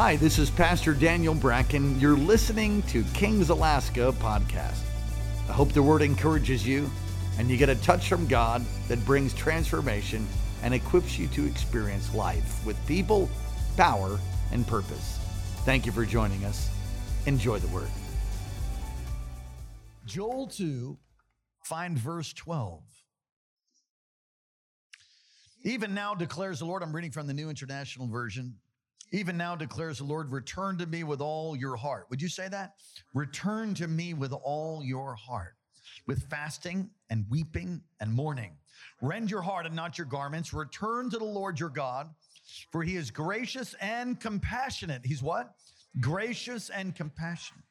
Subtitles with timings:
[0.00, 1.98] Hi, this is Pastor Daniel Bracken.
[1.98, 4.78] You're listening to Kings Alaska podcast.
[5.48, 6.88] I hope the word encourages you
[7.36, 10.24] and you get a touch from God that brings transformation
[10.62, 13.28] and equips you to experience life with people,
[13.76, 14.20] power,
[14.52, 15.18] and purpose.
[15.64, 16.70] Thank you for joining us.
[17.26, 17.90] Enjoy the word.
[20.06, 20.96] Joel 2,
[21.64, 22.84] find verse 12.
[25.64, 28.54] Even now declares the Lord, I'm reading from the New International Version.
[29.10, 32.06] Even now declares the Lord, return to me with all your heart.
[32.10, 32.74] Would you say that?
[33.14, 35.54] Return to me with all your heart,
[36.06, 38.56] with fasting and weeping and mourning.
[39.00, 40.52] Rend your heart and not your garments.
[40.52, 42.10] Return to the Lord your God,
[42.70, 45.02] for he is gracious and compassionate.
[45.04, 45.54] He's what?
[46.00, 47.64] Gracious and compassionate.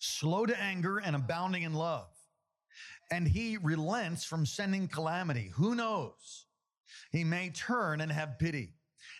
[0.00, 2.08] Slow to anger and abounding in love.
[3.10, 5.52] And he relents from sending calamity.
[5.54, 6.46] Who knows?
[7.12, 8.74] He may turn and have pity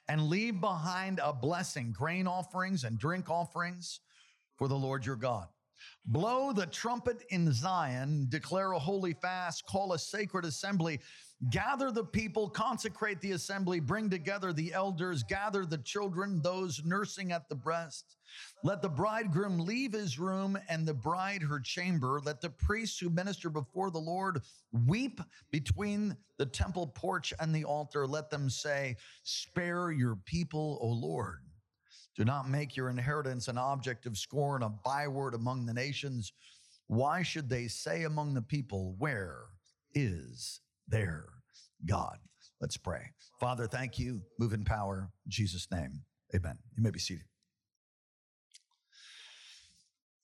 [0.08, 4.00] and leave behind a blessing, grain offerings and drink offerings
[4.56, 5.48] for the Lord your God.
[6.06, 11.00] Blow the trumpet in Zion, declare a holy fast, call a sacred assembly,
[11.50, 17.30] gather the people, consecrate the assembly, bring together the elders, gather the children, those nursing
[17.32, 18.16] at the breast.
[18.64, 22.20] Let the bridegroom leave his room and the bride her chamber.
[22.24, 24.40] Let the priests who minister before the Lord
[24.86, 28.06] weep between the temple porch and the altar.
[28.06, 31.47] Let them say, Spare your people, O Lord.
[32.16, 36.32] Do not make your inheritance an object of scorn, a byword among the nations.
[36.88, 39.44] Why should they say among the people, Where
[39.94, 41.26] is their
[41.86, 42.18] God?
[42.60, 43.12] Let's pray.
[43.38, 44.22] Father, thank you.
[44.38, 45.10] Move in power.
[45.26, 46.00] In Jesus' name.
[46.34, 46.58] Amen.
[46.76, 47.24] You may be seated.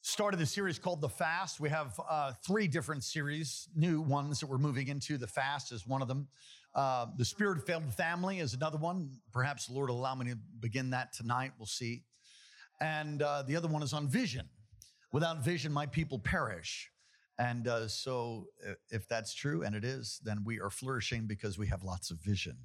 [0.02, 1.60] Started a series called The Fast.
[1.60, 5.16] We have uh, three different series, new ones that we're moving into.
[5.16, 6.28] The Fast is one of them.
[6.74, 9.10] Uh, the Spirit filled family is another one.
[9.32, 11.52] Perhaps the Lord will allow me to begin that tonight.
[11.58, 12.02] We'll see.
[12.80, 14.48] And uh, the other one is on vision.
[15.12, 16.90] Without vision, my people perish.
[17.38, 18.46] And uh, so,
[18.90, 22.18] if that's true, and it is, then we are flourishing because we have lots of
[22.18, 22.56] vision.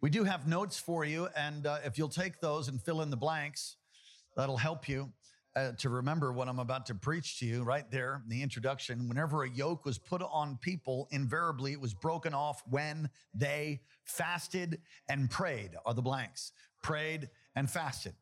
[0.00, 3.10] We do have notes for you, and uh, if you'll take those and fill in
[3.10, 3.76] the blanks,
[4.36, 5.12] that'll help you
[5.54, 9.08] uh, to remember what I'm about to preach to you right there in the introduction.
[9.08, 14.80] Whenever a yoke was put on people, invariably it was broken off when they fasted
[15.08, 16.52] and prayed, are the blanks.
[16.82, 18.14] Prayed and fasted.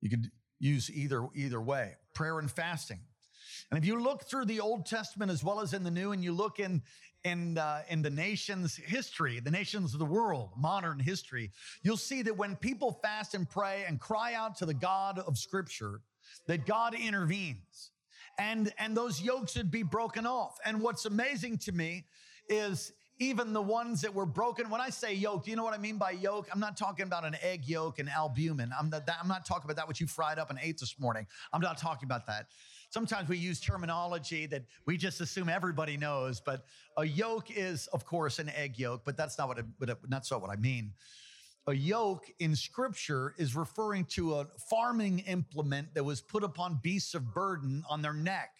[0.00, 3.00] You could use either either way, prayer and fasting.
[3.70, 6.22] And if you look through the Old Testament as well as in the New, and
[6.22, 6.82] you look in
[7.24, 11.50] in uh, in the nation's history, the nations of the world, modern history,
[11.82, 15.38] you'll see that when people fast and pray and cry out to the God of
[15.38, 16.02] Scripture,
[16.46, 17.90] that God intervenes
[18.38, 20.58] and, and those yokes would be broken off.
[20.64, 22.04] And what's amazing to me
[22.48, 24.68] is even the ones that were broken.
[24.68, 26.48] When I say yoke, do you know what I mean by yoke?
[26.52, 28.70] I'm not talking about an egg yolk and albumin.
[28.78, 31.26] I'm not, I'm not talking about that, which you fried up and ate this morning.
[31.52, 32.48] I'm not talking about that.
[32.90, 36.66] Sometimes we use terminology that we just assume everybody knows, but
[36.98, 39.66] a yoke is, of course, an egg yolk, but that's not what, it,
[40.08, 40.92] that's not what I mean
[41.66, 47.14] a yoke in scripture is referring to a farming implement that was put upon beasts
[47.14, 48.50] of burden on their neck.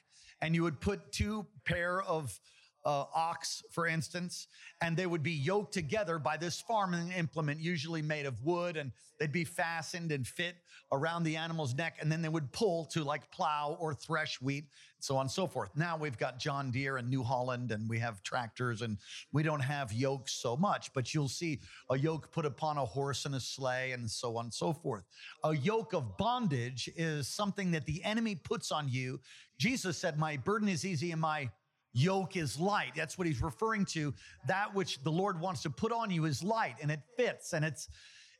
[0.42, 2.38] And you would put two pair of
[2.86, 4.47] uh, ox, for instance,
[4.80, 8.92] and they would be yoked together by this farming implement, usually made of wood, and
[9.19, 10.54] they'd be fastened and fit
[10.92, 14.69] around the animal's neck, and then they would pull to like plow or thresh wheat,
[15.00, 15.70] so on and so forth.
[15.74, 18.98] Now we've got John Deere and New Holland, and we have tractors, and
[19.32, 21.58] we don't have yokes so much, but you'll see
[21.91, 25.03] a yoke put upon a horse and a sleigh, and so on and so forth.
[25.42, 29.18] A yoke of bondage is something that the enemy puts on you.
[29.58, 31.50] Jesus said, My burden is easy and my
[31.96, 32.92] yoke is light.
[32.94, 34.12] That's what he's referring to.
[34.46, 37.64] That which the Lord wants to put on you is light and it fits and
[37.64, 37.88] it's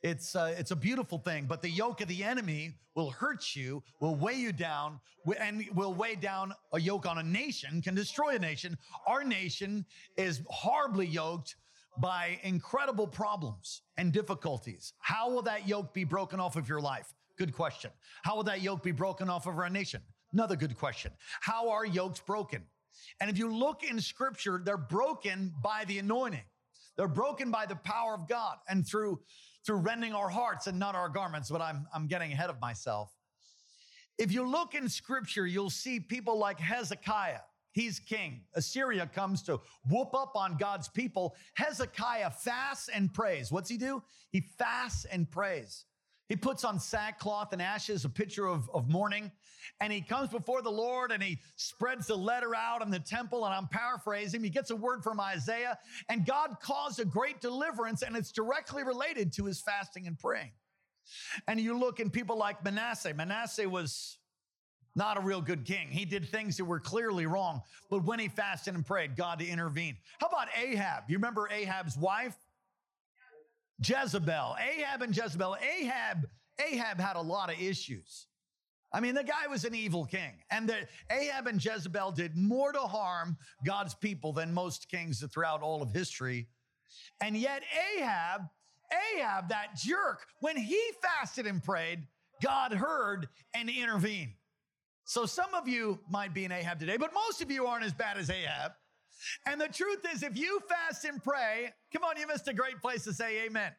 [0.03, 1.45] it's uh, it's a beautiful thing.
[1.45, 4.99] But the yoke of the enemy will hurt you will weigh you down
[5.39, 8.77] and will weigh down a yoke on a nation can destroy a nation.
[9.07, 9.85] Our nation
[10.17, 11.55] is horribly yoked
[11.99, 14.93] by incredible problems and difficulties.
[14.99, 17.13] How will that yoke be broken off of your life?
[17.37, 17.91] Good question.
[18.23, 20.01] How will that yoke be broken off of our nation?
[20.33, 21.11] Another good question.
[21.41, 22.61] How are yokes broken
[23.19, 26.43] and if you look in scripture, they're broken by the anointing.
[26.97, 29.19] They're broken by the power of God and through,
[29.65, 33.13] through rending our hearts and not our garments, but I'm, I'm getting ahead of myself.
[34.17, 37.41] If you look in scripture, you'll see people like Hezekiah.
[37.71, 38.41] He's king.
[38.55, 41.35] Assyria comes to whoop up on God's people.
[41.53, 43.51] Hezekiah fasts and prays.
[43.51, 44.01] What's he do?
[44.31, 45.85] He fasts and prays.
[46.29, 49.31] He puts on sackcloth and ashes, a picture of, of mourning,
[49.79, 53.45] and he comes before the Lord and he spreads the letter out in the temple.
[53.45, 54.43] And I'm paraphrasing.
[54.43, 55.77] He gets a word from Isaiah,
[56.09, 60.51] and God caused a great deliverance, and it's directly related to his fasting and praying.
[61.47, 63.13] And you look in people like Manasseh.
[63.13, 64.17] Manasseh was
[64.95, 65.89] not a real good king.
[65.89, 67.61] He did things that were clearly wrong.
[67.89, 69.97] But when he fasted and prayed, God intervened.
[70.19, 71.03] How about Ahab?
[71.07, 72.35] You remember Ahab's wife?
[73.85, 74.55] Jezebel.
[74.59, 75.57] Ahab and Jezebel.
[75.61, 76.27] Ahab,
[76.59, 78.27] Ahab had a lot of issues.
[78.93, 80.31] I mean, the guy was an evil king.
[80.49, 85.61] And the, Ahab and Jezebel did more to harm God's people than most kings throughout
[85.61, 86.47] all of history.
[87.21, 87.63] And yet,
[87.97, 88.41] Ahab,
[88.91, 92.07] Ahab, that jerk, when he fasted and prayed,
[92.41, 94.33] God heard and intervened.
[95.03, 97.93] So some of you might be an Ahab today, but most of you aren't as
[97.93, 98.73] bad as Ahab.
[99.45, 102.81] And the truth is, if you fast and pray, come on, you missed a great
[102.81, 103.71] place to say amen.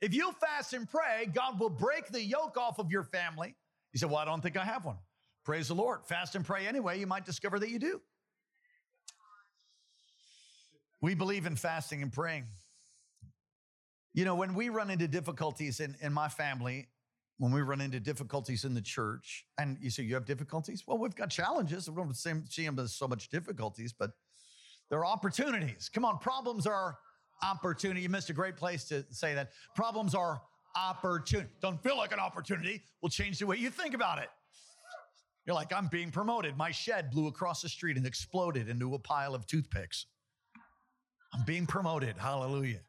[0.00, 3.56] If you fast and pray, God will break the yoke off of your family.
[3.92, 4.98] You said, Well, I don't think I have one.
[5.44, 6.00] Praise the Lord.
[6.06, 6.98] Fast and pray anyway.
[6.98, 8.00] You might discover that you do.
[11.00, 12.46] We believe in fasting and praying.
[14.14, 16.88] You know, when we run into difficulties in, in my family,
[17.38, 20.84] when we run into difficulties in the church, and you say you have difficulties?
[20.86, 21.90] Well, we've got challenges.
[21.90, 24.12] We don't see them as so much difficulties, but
[24.90, 25.90] there are opportunities.
[25.92, 26.98] Come on, problems are
[27.42, 28.02] opportunity.
[28.02, 29.50] You missed a great place to say that.
[29.74, 30.40] Problems are
[30.76, 31.50] opportunity.
[31.60, 32.82] Don't feel like an opportunity.
[33.02, 34.28] We'll change the way you think about it.
[35.46, 36.56] You're like, I'm being promoted.
[36.56, 40.06] My shed blew across the street and exploded into a pile of toothpicks.
[41.34, 42.16] I'm being promoted.
[42.16, 42.80] Hallelujah.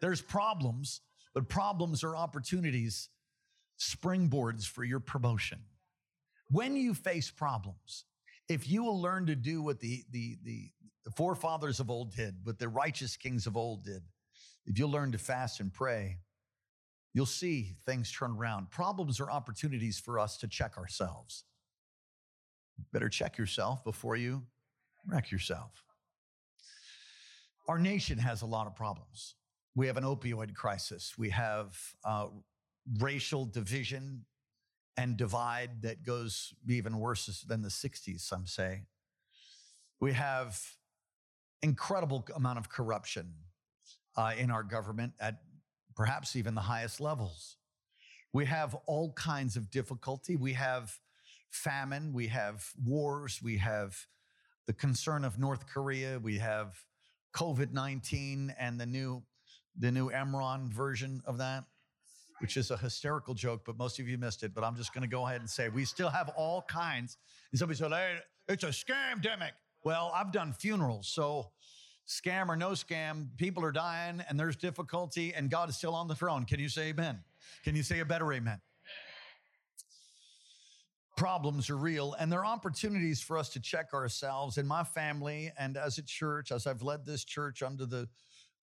[0.00, 1.00] There's problems,
[1.34, 3.08] but problems are opportunities,
[3.78, 5.60] springboards for your promotion.
[6.50, 8.04] When you face problems,
[8.48, 10.70] if you will learn to do what the, the, the,
[11.06, 14.02] the forefathers of old did, but the righteous kings of old did,
[14.66, 16.18] if you'll learn to fast and pray,
[17.14, 18.72] you'll see things turn around.
[18.72, 21.44] Problems are opportunities for us to check ourselves.
[22.92, 24.42] Better check yourself before you
[25.06, 25.84] wreck yourself.
[27.68, 29.36] Our nation has a lot of problems.
[29.76, 31.14] We have an opioid crisis.
[31.16, 32.26] We have uh,
[32.98, 34.24] racial division
[34.96, 38.82] and divide that goes even worse than the 60s, some say.
[40.00, 40.60] We have
[41.62, 43.32] incredible amount of corruption
[44.16, 45.40] uh, in our government at
[45.94, 47.56] perhaps even the highest levels.
[48.32, 50.36] We have all kinds of difficulty.
[50.36, 50.98] We have
[51.50, 52.12] famine.
[52.12, 53.40] We have wars.
[53.42, 53.96] We have
[54.66, 56.18] the concern of North Korea.
[56.18, 56.76] We have
[57.34, 59.22] COVID 19 and the new,
[59.78, 61.64] the new Enron version of that,
[62.40, 64.54] which is a hysterical joke, but most of you missed it.
[64.54, 67.16] But I'm just going to go ahead and say we still have all kinds.
[67.52, 68.16] And somebody said, hey,
[68.48, 69.52] it's a scam demic.
[69.86, 71.06] Well, I've done funerals.
[71.06, 71.52] So
[72.08, 76.08] scam or no scam, people are dying and there's difficulty and God is still on
[76.08, 76.44] the throne.
[76.44, 77.20] Can you say amen?
[77.62, 78.60] Can you say a better amen?
[81.16, 85.52] Problems are real and there are opportunities for us to check ourselves in my family
[85.56, 88.08] and as a church, as I've led this church under the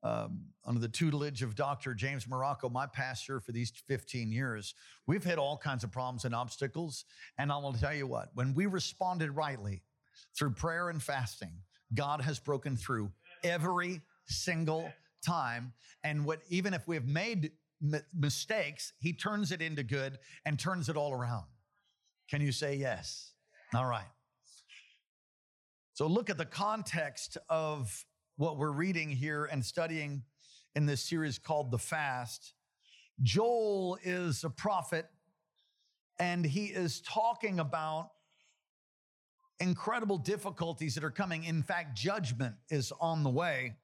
[0.01, 1.93] um, under the tutelage of Dr.
[1.93, 4.73] James Marocco, my pastor for these 15 years,
[5.05, 7.05] we've hit all kinds of problems and obstacles.
[7.37, 9.83] And I will tell you what, when we responded rightly
[10.37, 11.51] through prayer and fasting,
[11.93, 13.11] God has broken through
[13.43, 14.91] every single
[15.25, 15.73] time.
[16.03, 17.51] And what, even if we've made
[17.81, 21.45] m- mistakes, he turns it into good and turns it all around.
[22.29, 23.33] Can you say yes?
[23.73, 24.07] All right.
[25.93, 28.05] So look at the context of
[28.37, 30.23] what we're reading here and studying
[30.75, 32.53] in this series called The Fast.
[33.21, 35.07] Joel is a prophet
[36.19, 38.11] and he is talking about
[39.61, 41.43] incredible difficulties that are coming.
[41.43, 43.75] In fact, judgment is on the way.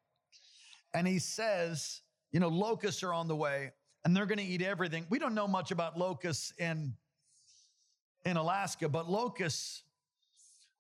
[0.94, 3.72] And he says, you know, locusts are on the way
[4.04, 5.06] and they're going to eat everything.
[5.10, 6.94] We don't know much about locusts in,
[8.26, 9.84] in Alaska, but locusts,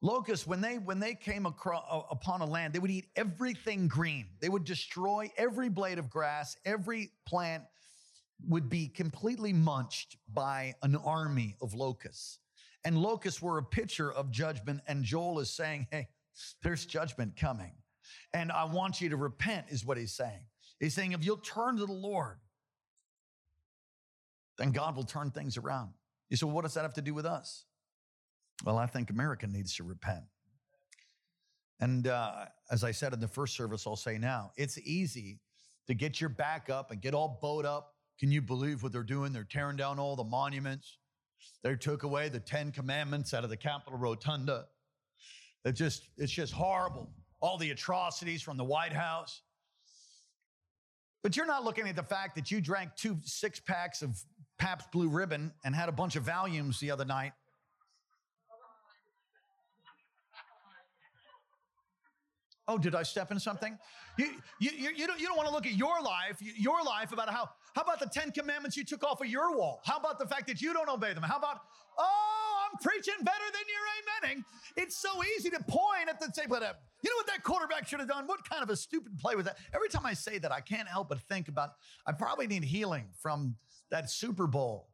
[0.01, 3.87] locusts, when they, when they came across, uh, upon a land, they would eat everything
[3.87, 4.27] green.
[4.39, 7.63] They would destroy every blade of grass, every plant
[8.47, 12.39] would be completely munched by an army of locusts.
[12.87, 14.79] And locusts were a picture of judgment.
[14.87, 16.07] And Joel is saying, hey,
[16.63, 17.73] there's judgment coming.
[18.33, 20.39] And I want you to repent, is what he's saying.
[20.79, 22.37] He's saying, if you'll turn to the Lord,
[24.57, 25.89] then God will turn things around.
[26.29, 27.65] You say, well, what does that have to do with us?
[28.63, 30.23] Well, I think America needs to repent.
[31.81, 35.41] And uh, as I said in the first service, I'll say now, it's easy
[35.87, 37.95] to get your back up and get all bowed up.
[38.17, 39.33] Can you believe what they're doing?
[39.33, 40.96] They're tearing down all the monuments.
[41.63, 44.65] They took away the Ten Commandments out of the Capitol Rotunda.
[45.65, 47.11] It just, it's just horrible.
[47.41, 49.41] All the atrocities from the White House.
[51.23, 54.17] But you're not looking at the fact that you drank two six packs of
[54.59, 57.33] Pabst Blue Ribbon and had a bunch of Valiums the other night.
[62.69, 63.77] Oh, did I step in something?
[64.17, 64.25] You,
[64.59, 67.29] you, you, you don't, you don't want to look at your life, your life about
[67.29, 69.81] how, How about the Ten Commandments you took off of your wall?
[69.85, 71.21] How about the fact that you don't obey them?
[71.21, 71.59] How about,
[71.99, 74.43] oh, I'm preaching better than you're amening?
[74.75, 77.99] It's so easy to point at the but uh, you know what that quarterback should
[77.99, 78.25] have done?
[78.25, 79.59] What kind of a stupid play was that?
[79.75, 81.73] Every time I say that, I can't help but think about
[82.07, 83.55] I probably need healing from
[83.91, 84.89] that Super Bowl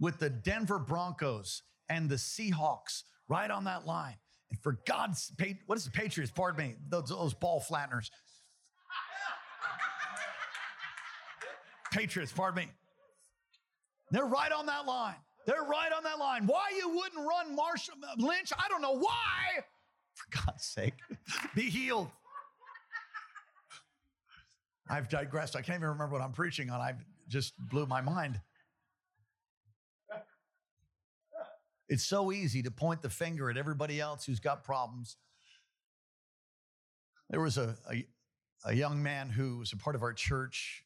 [0.00, 4.16] with the Denver Broncos and the Seahawks right on that line.
[4.50, 6.32] And for God's sake, what is the Patriots?
[6.34, 8.10] Pardon me, those, those ball flatteners.
[11.94, 12.70] Patriots, pardon me.
[14.10, 15.14] They're right on that line.
[15.46, 16.44] They're right on that line.
[16.44, 18.52] Why you wouldn't run Marshawn Lynch?
[18.58, 19.62] I don't know why.
[20.14, 20.94] For God's sake,
[21.54, 22.10] be healed.
[24.88, 25.54] I've digressed.
[25.54, 26.80] I can't even remember what I'm preaching on.
[26.80, 26.94] I
[27.28, 28.40] just blew my mind.
[31.88, 35.16] It's so easy to point the finger at everybody else who's got problems.
[37.30, 38.04] There was a, a,
[38.64, 40.84] a young man who was a part of our church,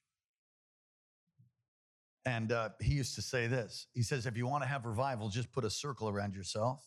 [2.25, 3.87] and uh, he used to say this.
[3.95, 6.85] He says, If you want to have revival, just put a circle around yourself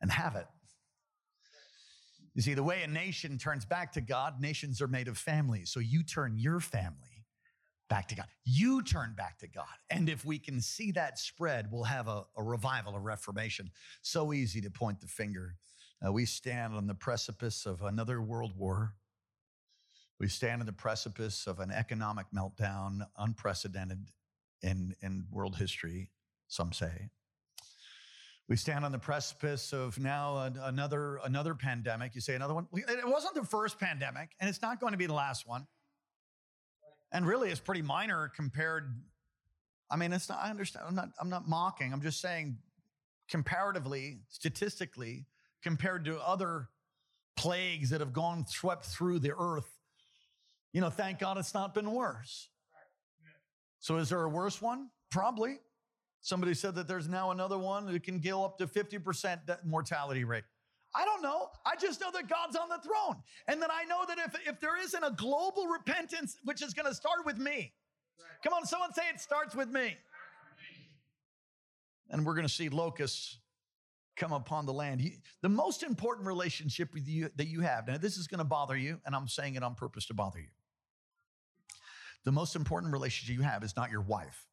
[0.00, 0.46] and have it.
[2.34, 5.72] You see, the way a nation turns back to God, nations are made of families.
[5.72, 7.24] So you turn your family
[7.88, 8.26] back to God.
[8.44, 9.64] You turn back to God.
[9.90, 13.70] And if we can see that spread, we'll have a, a revival, a reformation.
[14.02, 15.56] So easy to point the finger.
[16.06, 18.94] Uh, we stand on the precipice of another world war.
[20.20, 24.10] We stand on the precipice of an economic meltdown, unprecedented
[24.62, 26.10] in, in world history,
[26.48, 27.10] some say.
[28.48, 32.14] We stand on the precipice of now another, another pandemic.
[32.14, 32.66] You say another one?
[32.72, 35.66] It wasn't the first pandemic, and it's not going to be the last one
[37.12, 39.00] and really it's pretty minor compared
[39.90, 42.56] i mean it's not i understand i'm not i'm not mocking i'm just saying
[43.28, 45.26] comparatively statistically
[45.62, 46.68] compared to other
[47.36, 49.77] plagues that have gone swept through the earth
[50.72, 52.48] you know thank god it's not been worse
[53.78, 55.58] so is there a worse one probably
[56.20, 60.44] somebody said that there's now another one that can kill up to 50% mortality rate
[60.94, 61.48] I don't know.
[61.66, 63.16] I just know that God's on the throne.
[63.46, 66.86] And that I know that if, if there isn't a global repentance, which is going
[66.86, 67.72] to start with me,
[68.42, 69.96] come on, someone say it starts with me.
[72.10, 73.38] And we're going to see locusts
[74.16, 75.02] come upon the land.
[75.42, 78.76] the most important relationship with you that you have, now this is going to bother
[78.76, 80.48] you, and I'm saying it on purpose to bother you.
[82.28, 84.46] The most important relationship you have is not your wife,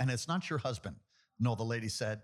[0.00, 0.96] and it's not your husband.
[1.38, 2.22] No, the lady said,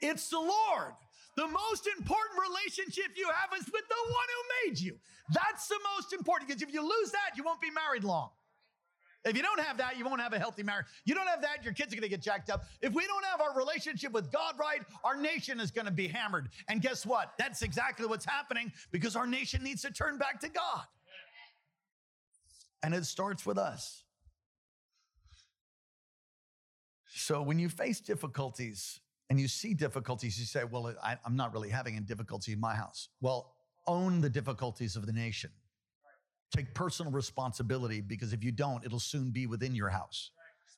[0.00, 0.94] It's the Lord.
[1.36, 4.26] The most important relationship you have is with the one
[4.64, 4.96] who made you.
[5.34, 8.30] That's the most important because if you lose that, you won't be married long.
[9.26, 10.86] If you don't have that, you won't have a healthy marriage.
[11.04, 12.64] You don't have that, your kids are going to get jacked up.
[12.80, 16.08] If we don't have our relationship with God right, our nation is going to be
[16.08, 16.48] hammered.
[16.68, 17.34] And guess what?
[17.38, 20.84] That's exactly what's happening because our nation needs to turn back to God.
[22.82, 24.04] And it starts with us.
[27.14, 29.00] So when you face difficulties,
[29.32, 32.60] and you see difficulties, you say, Well, I, am not really having a difficulty in
[32.60, 33.08] my house.
[33.22, 33.54] Well,
[33.86, 35.50] own the difficulties of the nation.
[36.54, 40.32] Take personal responsibility because if you don't, it'll soon be within your house.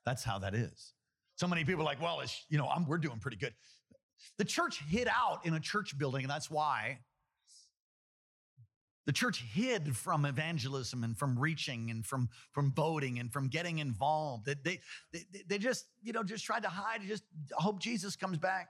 [0.06, 0.94] That's how that is.
[1.34, 3.54] So many people are like, Well, it's, you know, I'm, we're doing pretty good.
[4.38, 7.00] The church hid out in a church building, and that's why
[9.06, 13.78] the church hid from evangelism and from reaching and from, from voting and from getting
[13.78, 14.46] involved.
[14.46, 14.80] They, they,
[15.12, 18.68] they, they just, you know, just tried to hide, just hope Jesus comes back.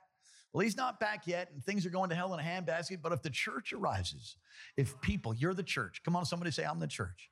[0.52, 3.02] Well, he's not back yet, and things are going to hell in a handbasket.
[3.02, 4.36] But if the church arises,
[4.76, 7.30] if people, you're the church, come on, somebody say, I'm the church.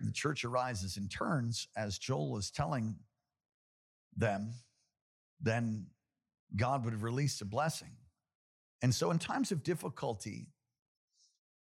[0.00, 2.96] The church arises and turns, as Joel is telling
[4.16, 4.52] them,
[5.40, 5.86] then
[6.56, 7.90] God would have released a blessing.
[8.80, 10.48] And so, in times of difficulty,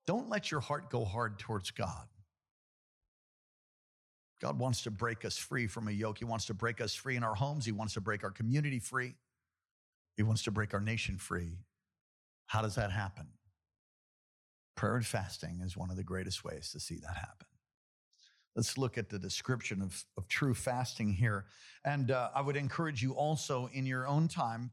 [0.07, 2.07] don't let your heart go hard towards God.
[4.41, 6.19] God wants to break us free from a yoke.
[6.19, 7.65] He wants to break us free in our homes.
[7.65, 9.15] He wants to break our community free.
[10.17, 11.59] He wants to break our nation free.
[12.47, 13.27] How does that happen?
[14.77, 17.47] Prayer and fasting is one of the greatest ways to see that happen.
[18.55, 21.47] Let's look at the description of, of true fasting here.
[21.85, 24.71] And uh, I would encourage you also in your own time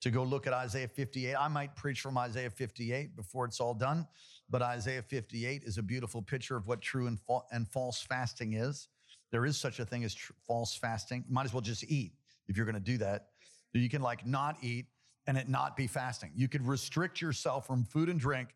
[0.00, 1.34] to go look at Isaiah 58.
[1.34, 4.06] I might preach from Isaiah 58 before it's all done,
[4.50, 8.54] but Isaiah 58 is a beautiful picture of what true and, fa- and false fasting
[8.54, 8.88] is.
[9.30, 11.24] There is such a thing as tr- false fasting.
[11.26, 12.12] You might as well just eat
[12.48, 13.28] if you're going to do that.
[13.72, 14.86] You can like not eat
[15.26, 16.30] and it not be fasting.
[16.34, 18.50] You could restrict yourself from food and drink,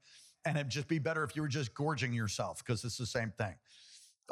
[0.45, 3.33] and it'd just be better if you were just gorging yourself because it's the same
[3.37, 3.55] thing.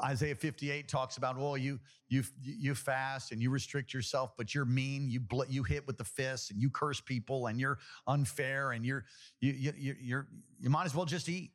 [0.03, 4.65] Isaiah 58 talks about, well, you you you fast and you restrict yourself, but you're
[4.65, 5.09] mean.
[5.09, 8.85] You bl- you hit with the fists and you curse people and you're unfair and
[8.85, 9.05] you're
[9.41, 10.29] you you you're
[10.61, 11.53] you might as well just eat.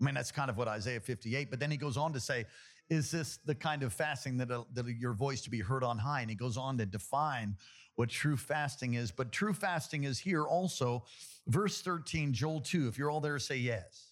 [0.00, 2.46] I mean, that's kind of what Isaiah 58, but then he goes on to say,
[2.88, 5.98] is this the kind of fasting that, uh, that your voice to be heard on
[5.98, 6.22] high?
[6.22, 7.56] And he goes on to define
[7.94, 9.10] what true fasting is.
[9.10, 11.04] But true fasting is here also.
[11.46, 12.88] Verse 13, Joel 2.
[12.88, 14.09] If you're all there, say yes.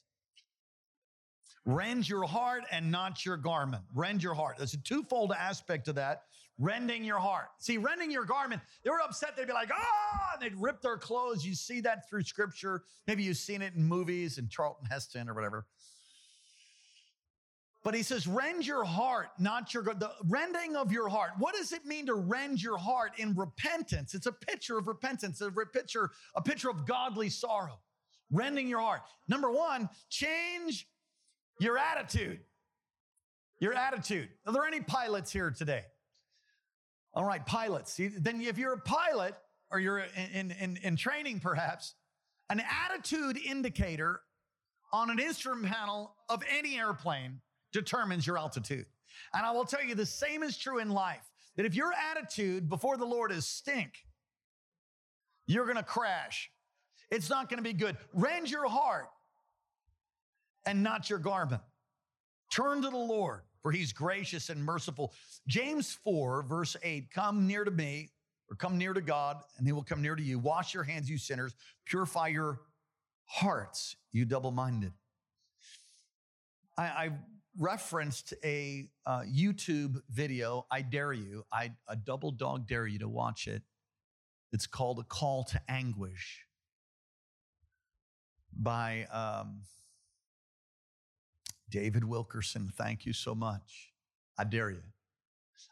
[1.68, 3.82] Rend your heart and not your garment.
[3.94, 4.56] Rend your heart.
[4.56, 6.22] There's a twofold aspect to that.
[6.58, 7.48] Rending your heart.
[7.58, 9.36] See, rending your garment, they were upset.
[9.36, 11.44] They'd be like, ah, and they'd rip their clothes.
[11.44, 12.84] You see that through scripture.
[13.06, 15.66] Maybe you've seen it in movies and Charlton Heston or whatever.
[17.84, 21.32] But he says, rend your heart, not your, the rending of your heart.
[21.38, 24.14] What does it mean to rend your heart in repentance?
[24.14, 27.78] It's a picture of repentance, a picture, a picture of godly sorrow.
[28.30, 29.02] Rending your heart.
[29.28, 30.86] Number one, change
[31.58, 32.40] your attitude.
[33.60, 34.28] Your attitude.
[34.46, 35.84] Are there any pilots here today?
[37.14, 37.98] All right, pilots.
[37.98, 39.34] Then if you're a pilot
[39.70, 39.98] or you're
[40.32, 41.94] in, in, in training perhaps,
[42.50, 44.20] an attitude indicator
[44.92, 47.40] on an instrument panel of any airplane
[47.72, 48.86] determines your altitude.
[49.34, 51.28] And I will tell you the same is true in life.
[51.56, 53.90] That if your attitude before the Lord is stink,
[55.46, 56.50] you're going to crash.
[57.10, 57.96] It's not going to be good.
[58.14, 59.08] Rend your heart
[60.68, 61.62] and not your garment.
[62.52, 65.14] Turn to the Lord, for he's gracious and merciful.
[65.46, 68.10] James 4, verse 8 Come near to me,
[68.50, 70.38] or come near to God, and he will come near to you.
[70.38, 71.54] Wash your hands, you sinners.
[71.86, 72.60] Purify your
[73.24, 74.92] hearts, you double minded.
[76.76, 77.10] I, I,
[77.60, 80.64] referenced a uh, YouTube video.
[80.70, 83.62] I dare you, I a double dog dare you to watch it.
[84.52, 86.44] It's called A Call to Anguish
[88.56, 89.62] by um,
[91.70, 93.92] David Wilkerson, thank you so much.
[94.38, 94.82] I dare you.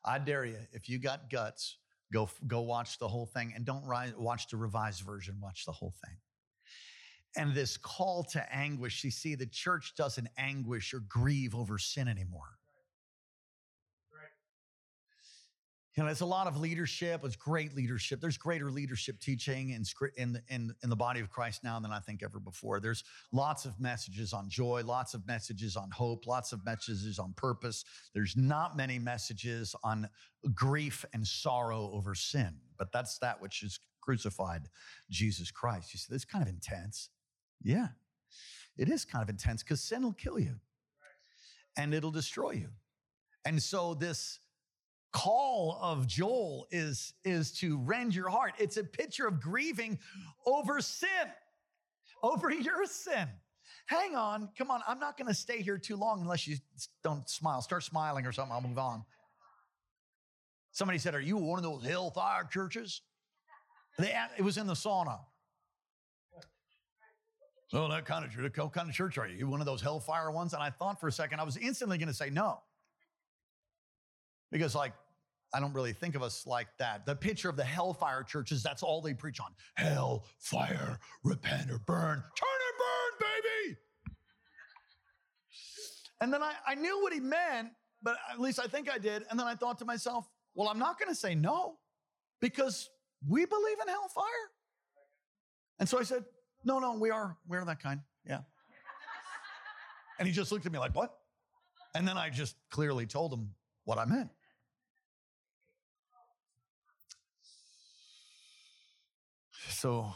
[0.05, 0.59] I dare you.
[0.73, 1.79] If you got guts,
[2.13, 5.95] go go watch the whole thing and don't watch the revised version, watch the whole
[6.05, 6.17] thing.
[7.37, 12.09] And this call to anguish, you see, the church doesn't anguish or grieve over sin
[12.09, 12.59] anymore.
[15.97, 17.23] You know, it's a lot of leadership.
[17.25, 18.21] It's great leadership.
[18.21, 19.83] There's greater leadership teaching in,
[20.19, 22.81] in, in, in the body of Christ now than I think ever before.
[22.81, 27.33] There's lots of messages on joy, lots of messages on hope, lots of messages on
[27.35, 27.83] purpose.
[28.13, 30.11] There's not many messages on
[30.55, 34.69] grief and sorrow over sin, but that's that which is crucified
[35.09, 35.95] Jesus Christ.
[35.95, 37.09] You see, that's kind of intense.
[37.63, 37.89] Yeah,
[38.77, 40.57] it is kind of intense because sin will kill you
[41.75, 42.69] and it'll destroy you.
[43.47, 44.41] And so this
[45.17, 48.53] call of Joel is, is to rend your heart.
[48.59, 49.99] It's a picture of grieving
[50.45, 51.09] over sin,
[52.23, 53.27] over your sin.
[53.87, 54.83] Hang on, come on.
[54.87, 56.57] I'm not going to stay here too long unless you
[57.03, 57.63] don't smile.
[57.63, 58.53] Start smiling or something.
[58.53, 59.05] I'll move on.
[60.73, 63.01] Somebody said, Are you one of those hellfire churches?
[63.99, 65.21] They, it was in the sauna.
[67.73, 68.59] Oh, that kind of church.
[68.59, 69.37] What kind of church are you?
[69.37, 70.53] You one of those hellfire ones?
[70.53, 72.59] And I thought for a second, I was instantly going to say no.
[74.53, 74.93] Because, like,
[75.55, 77.07] I don't really think of us like that.
[77.07, 79.55] The picture of the hellfire churches, that's all they preach on.
[79.75, 82.23] Hell, fire, repent or burn.
[82.37, 83.29] Turn and burn,
[83.65, 83.77] baby.
[86.21, 87.69] And then I, I knew what he meant,
[88.03, 89.25] but at least I think I did.
[89.31, 91.79] And then I thought to myself, well, I'm not going to say no
[92.41, 92.91] because
[93.27, 94.25] we believe in hellfire.
[95.79, 96.25] And so I said,
[96.65, 98.01] no, no, we are, we're that kind.
[98.27, 98.41] Yeah.
[100.19, 101.15] And he just looked at me like, what?
[101.95, 103.51] And then I just clearly told him
[103.85, 104.31] what I meant.
[109.77, 110.11] So,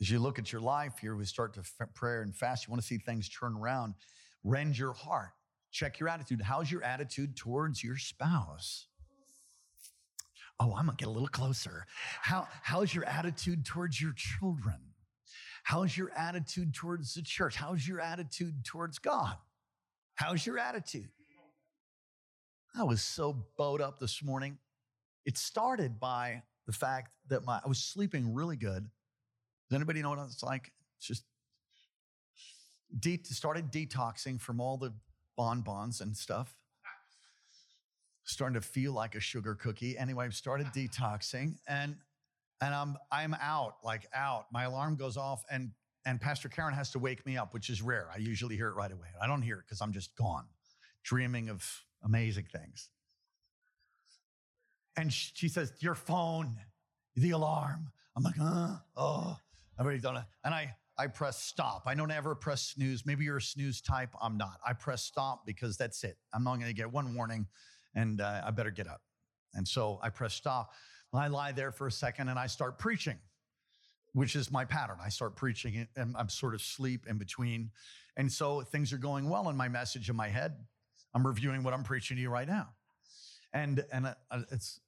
[0.00, 2.64] as you look at your life here, we start to f- pray and fast.
[2.64, 3.94] You want to see things turn around.
[4.44, 5.30] Rend your heart.
[5.72, 6.40] Check your attitude.
[6.40, 8.86] How's your attitude towards your spouse?
[10.60, 11.84] Oh, I'm gonna get a little closer.
[12.20, 14.76] How, how's your attitude towards your children?
[15.64, 17.56] How's your attitude towards the church?
[17.56, 19.34] How's your attitude towards God?
[20.14, 21.08] How's your attitude?
[22.72, 24.58] I was so bowed up this morning.
[25.26, 28.84] It started by the fact that my I was sleeping really good.
[29.68, 30.70] Does anybody know what it's like?
[30.98, 31.24] It's just
[32.96, 34.94] de- started detoxing from all the
[35.36, 36.56] bonbons and stuff.
[38.22, 39.98] Starting to feel like a sugar cookie.
[39.98, 41.96] Anyway, I've started detoxing and
[42.60, 44.46] and I'm I'm out, like out.
[44.52, 45.72] My alarm goes off and
[46.06, 48.08] and Pastor Karen has to wake me up, which is rare.
[48.14, 49.08] I usually hear it right away.
[49.20, 50.44] I don't hear it because I'm just gone,
[51.02, 51.68] dreaming of
[52.04, 52.90] amazing things.
[55.00, 56.56] And she says, Your phone,
[57.16, 57.90] the alarm.
[58.16, 59.38] I'm like, uh, oh,
[59.78, 60.24] I've already done it.
[60.44, 61.84] And I, I press stop.
[61.86, 63.06] I don't ever press snooze.
[63.06, 64.10] Maybe you're a snooze type.
[64.20, 64.58] I'm not.
[64.66, 66.18] I press stop because that's it.
[66.34, 67.46] I'm not going to get one warning
[67.94, 69.00] and uh, I better get up.
[69.54, 70.72] And so I press stop.
[71.14, 73.16] I lie there for a second and I start preaching,
[74.12, 74.98] which is my pattern.
[75.02, 77.70] I start preaching and I'm sort of sleep in between.
[78.18, 80.56] And so things are going well in my message in my head.
[81.14, 82.68] I'm reviewing what I'm preaching to you right now.
[83.52, 84.78] And, and uh, it's,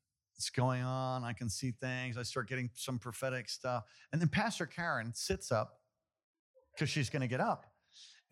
[0.43, 1.23] it's going on.
[1.23, 2.19] I can see things.
[2.19, 3.85] I start getting some prophetic stuff.
[4.13, 5.79] And then Pastor Karen sits up
[6.75, 7.65] because she's going to get up.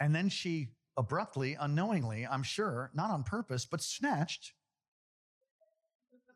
[0.01, 4.55] And then she abruptly, unknowingly, I'm sure, not on purpose, but snatched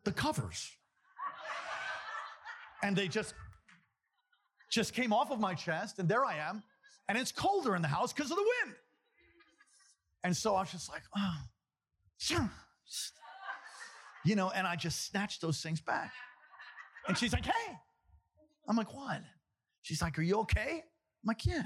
[0.05, 0.71] the covers.
[2.81, 3.33] And they just
[4.71, 6.63] just came off of my chest, and there I am.
[7.09, 8.77] And it's colder in the house because of the wind.
[10.23, 11.37] And so I was just like, oh,
[14.25, 16.11] you know, and I just snatched those things back.
[17.07, 17.77] And she's like, hey.
[18.67, 19.21] I'm like, what?
[19.83, 20.81] She's like, are you okay?
[20.81, 21.63] I'm like, yeah.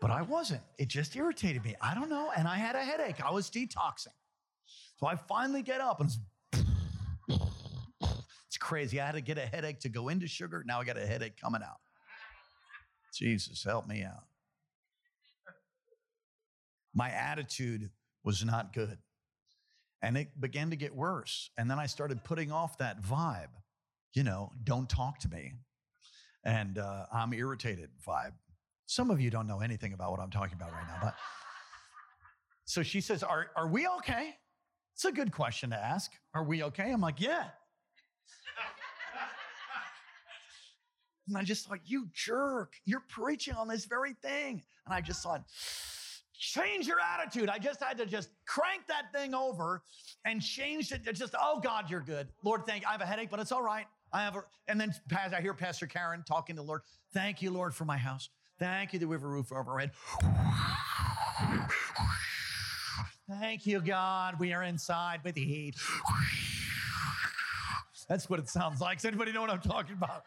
[0.00, 0.62] But I wasn't.
[0.78, 1.76] It just irritated me.
[1.80, 2.32] I don't know.
[2.36, 3.24] And I had a headache.
[3.24, 4.08] I was detoxing.
[4.96, 6.18] So I finally get up and it's,
[8.48, 9.00] it's crazy.
[9.00, 10.64] I had to get a headache to go into sugar.
[10.66, 11.78] Now I got a headache coming out.
[13.14, 14.24] Jesus, help me out.
[16.94, 17.90] My attitude
[18.24, 18.98] was not good.
[20.02, 21.50] And it began to get worse.
[21.56, 23.50] And then I started putting off that vibe,
[24.14, 25.52] you know, don't talk to me.
[26.44, 28.32] And uh, I'm irritated vibe.
[28.86, 31.14] Some of you don't know anything about what I'm talking about right now, but
[32.64, 34.34] so she says, Are, are we okay?
[34.94, 36.10] It's a good question to ask.
[36.34, 36.90] Are we okay?
[36.90, 37.44] I'm like, Yeah.
[41.28, 44.62] and I just thought, You jerk, you're preaching on this very thing.
[44.84, 45.44] And I just thought,
[46.42, 47.48] change your attitude.
[47.48, 49.82] I just had to just crank that thing over
[50.24, 51.02] and change it.
[51.06, 52.28] It's just, oh God, you're good.
[52.42, 52.88] Lord, thank you.
[52.88, 53.86] I have a headache, but it's all right.
[54.12, 56.82] I have a, and then I hear Pastor Karen talking to the Lord.
[57.14, 58.28] Thank you, Lord, for my house.
[58.58, 59.92] Thank you that we have a roof over our head.
[63.30, 64.38] Thank you, God.
[64.40, 65.76] We are inside with the heat.
[68.12, 68.98] That's what it sounds like.
[68.98, 70.24] Does anybody know what I'm talking about?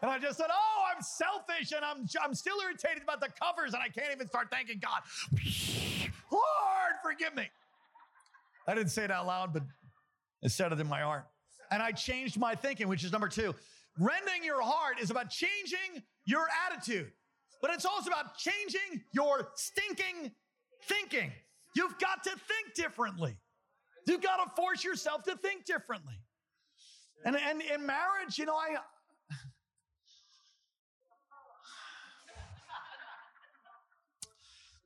[0.00, 3.74] And I just said, Oh, I'm selfish and I'm, I'm still irritated about the covers
[3.74, 5.02] and I can't even start thanking God.
[6.32, 7.50] Lord, forgive me.
[8.66, 9.62] I didn't say it out loud, but
[10.42, 11.26] I said it in my heart.
[11.70, 13.54] And I changed my thinking, which is number two.
[13.98, 17.12] Rending your heart is about changing your attitude,
[17.60, 20.32] but it's also about changing your stinking
[20.84, 21.30] thinking.
[21.76, 23.36] You've got to think differently.
[24.06, 26.14] You've got to force yourself to think differently.
[27.24, 28.76] And, and in marriage, you know, I.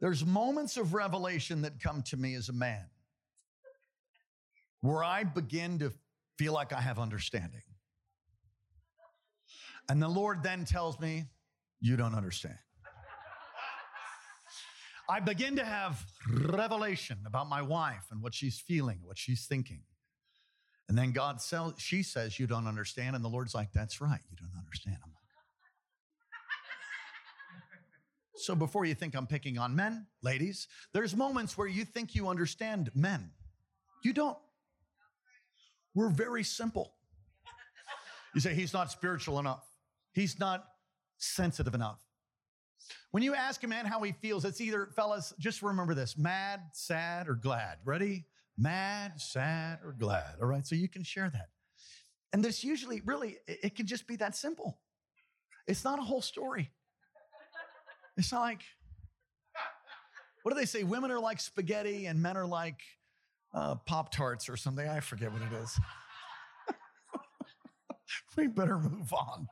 [0.01, 2.87] There's moments of revelation that come to me as a man
[4.81, 5.93] where I begin to
[6.39, 7.63] feel like I have understanding.
[9.89, 11.27] And the Lord then tells me,
[11.81, 12.59] You don't understand.
[15.09, 19.83] I begin to have revelation about my wife and what she's feeling, what she's thinking.
[20.93, 23.17] And then God says, she says, You don't understand.
[23.17, 24.99] And the Lord's like, That's right, you don't understand.
[25.03, 25.23] I'm like,
[28.35, 32.29] so before you think I'm picking on men, ladies, there's moments where you think you
[32.29, 33.31] understand men.
[34.05, 34.37] You don't.
[35.95, 36.93] We're very simple.
[38.35, 39.65] You say, He's not spiritual enough,
[40.13, 40.67] He's not
[41.17, 42.05] sensitive enough.
[43.13, 46.61] When you ask a man how he feels, it's either, fellas, just remember this mad,
[46.75, 47.79] sad, or glad.
[47.87, 48.27] Ready?
[48.59, 50.37] Mad, sad, or glad.
[50.41, 51.49] All right, so you can share that.
[52.33, 54.79] And this usually, really, it can just be that simple.
[55.67, 56.71] It's not a whole story.
[58.17, 58.63] It's not like,
[60.43, 60.83] what do they say?
[60.83, 62.81] Women are like spaghetti and men are like
[63.55, 64.87] uh, Pop Tarts or something.
[64.87, 65.79] I forget what it is.
[68.37, 69.47] we better move on.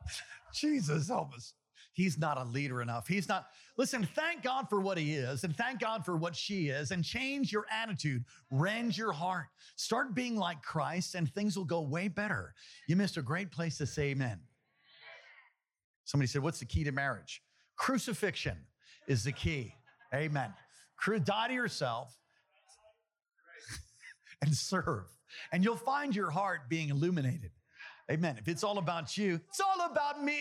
[0.54, 1.54] Jesus, help us.
[1.92, 3.08] He's not a leader enough.
[3.08, 3.46] He's not.
[3.76, 7.04] Listen, thank God for what he is and thank God for what she is and
[7.04, 8.24] change your attitude.
[8.50, 9.46] Rend your heart.
[9.76, 12.54] Start being like Christ and things will go way better.
[12.86, 14.38] You missed a great place to say amen.
[16.04, 17.42] Somebody said, What's the key to marriage?
[17.76, 18.56] Crucifixion
[19.08, 19.74] is the key.
[20.14, 20.52] Amen.
[21.06, 22.16] Die to yourself
[24.42, 25.06] and serve.
[25.52, 27.52] And you'll find your heart being illuminated.
[28.10, 28.36] Amen.
[28.38, 30.34] If it's all about you, it's all about me.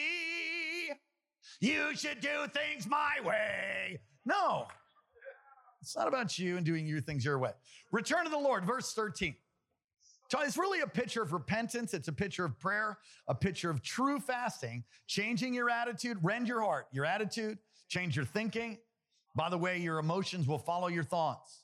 [1.59, 3.99] You should do things my way.
[4.25, 4.67] No,
[5.81, 7.51] it's not about you and doing your things your way.
[7.91, 9.35] Return to the Lord, verse 13.
[10.29, 11.93] So it's really a picture of repentance.
[11.93, 16.61] It's a picture of prayer, a picture of true fasting, changing your attitude, rend your
[16.61, 18.77] heart, your attitude, change your thinking.
[19.35, 21.63] By the way, your emotions will follow your thoughts.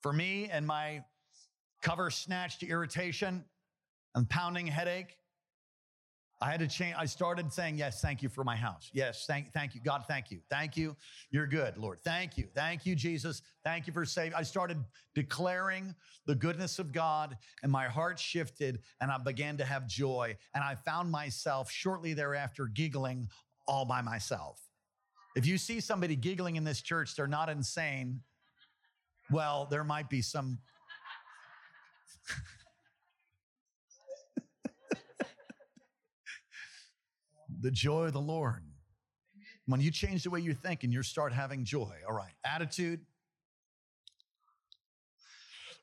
[0.00, 1.04] For me and my
[1.82, 3.44] cover snatched irritation
[4.14, 5.18] and pounding headache,
[6.42, 6.94] I had to change.
[6.98, 8.90] I started saying, Yes, thank you for my house.
[8.94, 9.80] Yes, thank, thank you.
[9.84, 10.40] God, thank you.
[10.48, 10.96] Thank you.
[11.30, 11.98] You're good, Lord.
[12.02, 12.48] Thank you.
[12.54, 13.42] Thank you, Jesus.
[13.62, 14.34] Thank you for saving.
[14.34, 14.78] I started
[15.14, 15.94] declaring
[16.26, 20.36] the goodness of God, and my heart shifted, and I began to have joy.
[20.54, 23.28] And I found myself shortly thereafter giggling
[23.68, 24.62] all by myself.
[25.36, 28.20] If you see somebody giggling in this church, they're not insane.
[29.30, 30.58] Well, there might be some.
[37.60, 38.62] The joy of the Lord.
[39.66, 43.00] When you change the way you think and you start having joy, all right, attitude,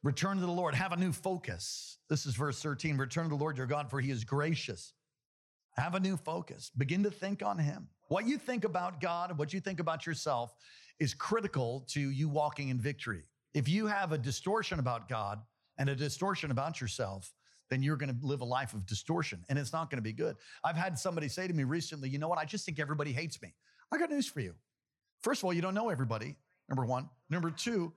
[0.03, 1.97] return to the Lord, have a new focus.
[2.09, 4.93] This is verse 13 return to the Lord your God, for he is gracious.
[5.77, 6.71] Have a new focus.
[6.75, 7.87] Begin to think on him.
[8.07, 10.55] What you think about God, and what you think about yourself
[10.99, 13.23] is critical to you walking in victory.
[13.53, 15.39] If you have a distortion about God
[15.77, 17.31] and a distortion about yourself,
[17.69, 20.13] then you're going to live a life of distortion and it's not going to be
[20.13, 20.35] good.
[20.63, 22.39] I've had somebody say to me recently, you know what?
[22.39, 23.53] I just think everybody hates me.
[23.91, 24.53] I got news for you.
[25.21, 26.35] First of all, you don't know everybody,
[26.69, 27.09] number one.
[27.29, 27.93] Number two,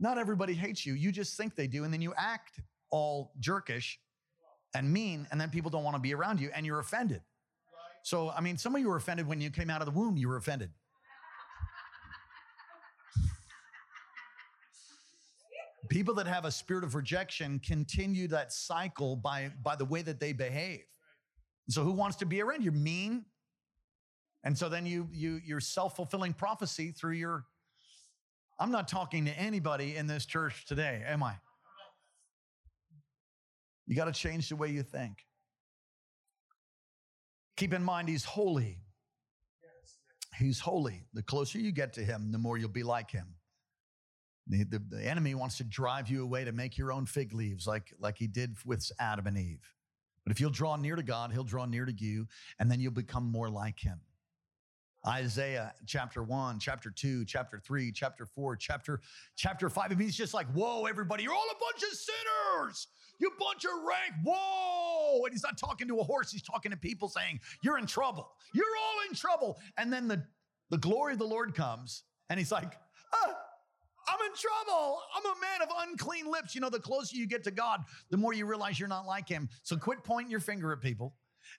[0.00, 0.94] not everybody hates you.
[0.94, 1.84] You just think they do.
[1.84, 3.96] And then you act all jerkish
[4.74, 7.22] and mean, and then people don't want to be around you and you're offended.
[8.02, 10.16] So, I mean, some of you were offended when you came out of the womb,
[10.16, 10.70] you were offended.
[15.88, 20.20] People that have a spirit of rejection continue that cycle by, by the way that
[20.20, 20.84] they behave.
[21.68, 22.62] So who wants to be around?
[22.62, 23.24] You're mean.
[24.44, 27.46] And so then you you you're self-fulfilling prophecy through your
[28.58, 31.34] I'm not talking to anybody in this church today, am I?
[33.86, 35.24] You got to change the way you think.
[37.56, 38.80] Keep in mind, he's holy.
[40.38, 41.06] He's holy.
[41.14, 43.34] The closer you get to him, the more you'll be like him.
[44.46, 47.66] The, the, the, enemy wants to drive you away to make your own fig leaves,
[47.66, 49.72] like, like he did with Adam and Eve.
[50.24, 52.26] But if you'll draw near to God, he'll draw near to you,
[52.58, 54.00] and then you'll become more like him.
[55.06, 59.00] Isaiah chapter 1, chapter 2, chapter 3, chapter 4, chapter
[59.36, 59.84] chapter 5.
[59.84, 62.86] I mean, he's just like, whoa, everybody, you're all a bunch of sinners.
[63.20, 64.14] You bunch of rank.
[64.24, 65.24] Whoa.
[65.24, 68.32] And he's not talking to a horse, he's talking to people saying, You're in trouble.
[68.52, 69.58] You're all in trouble.
[69.76, 70.24] And then the,
[70.70, 72.72] the glory of the Lord comes, and he's like,
[73.12, 73.34] ah,
[74.08, 75.00] I'm in trouble.
[75.14, 76.54] I'm a man of unclean lips.
[76.54, 79.28] You know, the closer you get to God, the more you realize you're not like
[79.28, 79.48] him.
[79.62, 81.14] So quit pointing your finger at people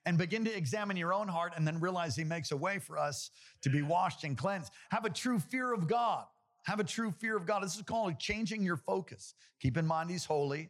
[0.05, 2.97] and begin to examine your own heart and then realize he makes a way for
[2.97, 3.31] us
[3.61, 4.71] to be washed and cleansed.
[4.91, 6.25] Have a true fear of God.
[6.65, 7.63] Have a true fear of God.
[7.63, 9.35] This is called changing your focus.
[9.61, 10.69] Keep in mind he's holy.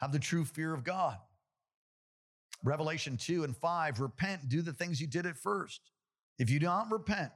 [0.00, 1.18] Have the true fear of God.
[2.64, 5.80] Revelation 2 and 5 repent, do the things you did at first.
[6.38, 7.32] If you do not repent,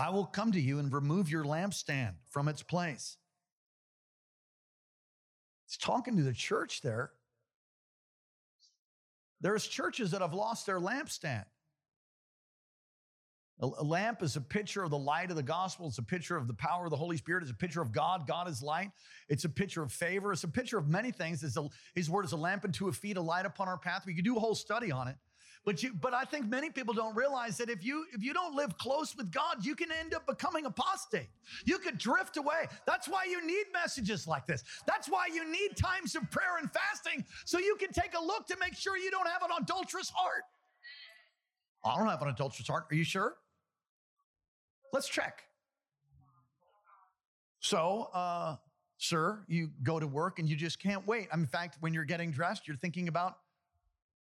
[0.00, 3.18] I will come to you and remove your lampstand from its place.
[5.66, 7.10] He's talking to the church there.
[9.40, 11.44] There's churches that have lost their lampstand.
[13.62, 15.86] A lamp is a picture of the light of the gospel.
[15.86, 17.42] It's a picture of the power of the Holy Spirit.
[17.42, 18.26] It's a picture of God.
[18.26, 18.90] God is light.
[19.28, 20.32] It's a picture of favor.
[20.32, 21.44] It's a picture of many things.
[21.44, 24.04] A, his word is a lamp unto a feet, a light upon our path.
[24.06, 25.16] We could do a whole study on it.
[25.66, 28.54] But you, but I think many people don't realize that if you if you don't
[28.54, 31.28] live close with God, you can end up becoming apostate.
[31.66, 32.66] You could drift away.
[32.86, 34.64] That's why you need messages like this.
[34.86, 38.46] That's why you need times of prayer and fasting so you can take a look
[38.46, 40.44] to make sure you don't have an adulterous heart.
[41.84, 42.86] I don't have an adulterous heart.
[42.90, 43.34] Are you sure?
[44.94, 45.42] Let's check.
[47.60, 48.56] So, uh,
[48.96, 51.28] sir, you go to work and you just can't wait.
[51.34, 53.36] In fact, when you're getting dressed, you're thinking about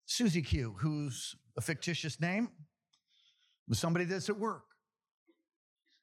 [0.05, 2.49] Susie Q, who's a fictitious name,
[3.67, 4.63] was somebody that's at work.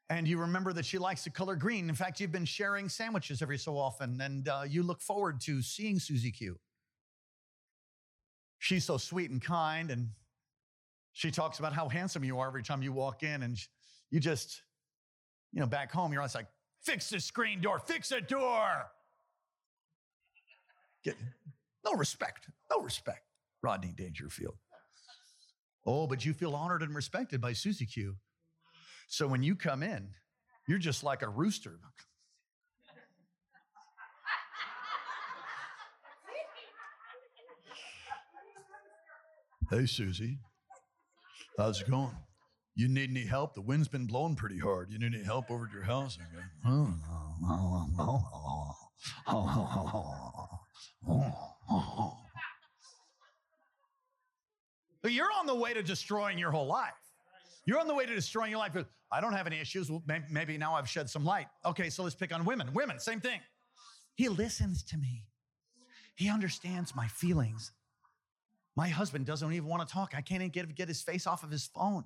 [0.08, 1.88] And you remember that she likes the color green.
[1.88, 5.62] In fact, you've been sharing sandwiches every so often, and uh, you look forward to
[5.62, 6.58] seeing Susie Q.
[8.58, 10.08] She's so sweet and kind, and
[11.12, 13.56] she talks about how handsome you are every time you walk in, and
[14.10, 14.62] you just,
[15.52, 16.48] you know, back home, you're always like,
[16.82, 18.90] fix the screen door, fix the door.
[21.04, 21.16] Get,
[21.84, 23.29] no respect, no respect.
[23.62, 24.56] Rodney Dangerfield.
[25.86, 28.16] Oh, but you feel honored and respected by Susie Q.
[29.08, 30.10] So when you come in,
[30.68, 31.78] you're just like a rooster.
[39.70, 40.38] Hey, Susie.
[41.56, 42.16] How's it going?
[42.74, 43.54] You need any help?
[43.54, 44.90] The wind's been blowing pretty hard.
[44.90, 46.18] You need any help over at your house?
[46.64, 46.72] But
[55.08, 56.92] you're on the way to destroying your whole life.
[57.66, 58.76] You're on the way to destroying your life.
[59.12, 59.90] I don't have any issues.
[59.90, 61.46] Well, maybe now I've shed some light.
[61.64, 62.72] Okay, so let's pick on women.
[62.74, 63.40] Women, same thing.
[64.14, 65.24] He listens to me.
[66.14, 67.72] He understands my feelings.
[68.76, 70.12] My husband doesn't even want to talk.
[70.14, 72.04] I can't even get, get his face off of his phone.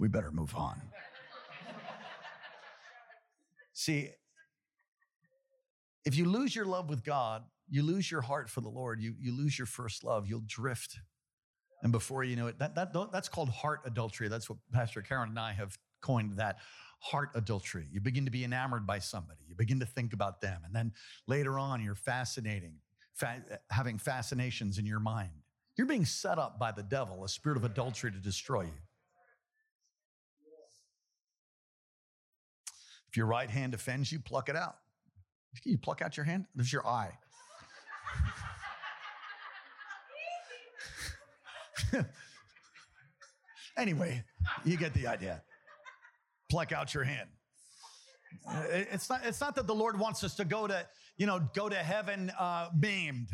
[0.00, 0.80] We better move on.
[3.72, 4.10] See,
[6.04, 9.14] if you lose your love with God, you lose your heart for the Lord, you,
[9.18, 10.98] you lose your first love, you'll drift.
[11.82, 14.28] And before you know it, that, that, that's called heart adultery.
[14.28, 16.58] That's what Pastor Karen and I have coined that
[17.00, 17.86] heart adultery.
[17.92, 20.62] You begin to be enamored by somebody, you begin to think about them.
[20.64, 20.92] And then
[21.26, 22.76] later on, you're fascinating,
[23.14, 25.30] fa- having fascinations in your mind.
[25.76, 28.72] You're being set up by the devil, a spirit of adultery to destroy you.
[33.08, 34.76] If your right hand offends you, pluck it out.
[35.64, 37.12] You pluck out your hand, there's your eye.
[43.76, 44.24] anyway,
[44.64, 45.42] you get the idea.
[46.50, 47.28] Pluck out your hand.
[48.70, 51.68] It's not, it's not that the Lord wants us to go to, you know, go
[51.68, 53.28] to heaven uh, maimed.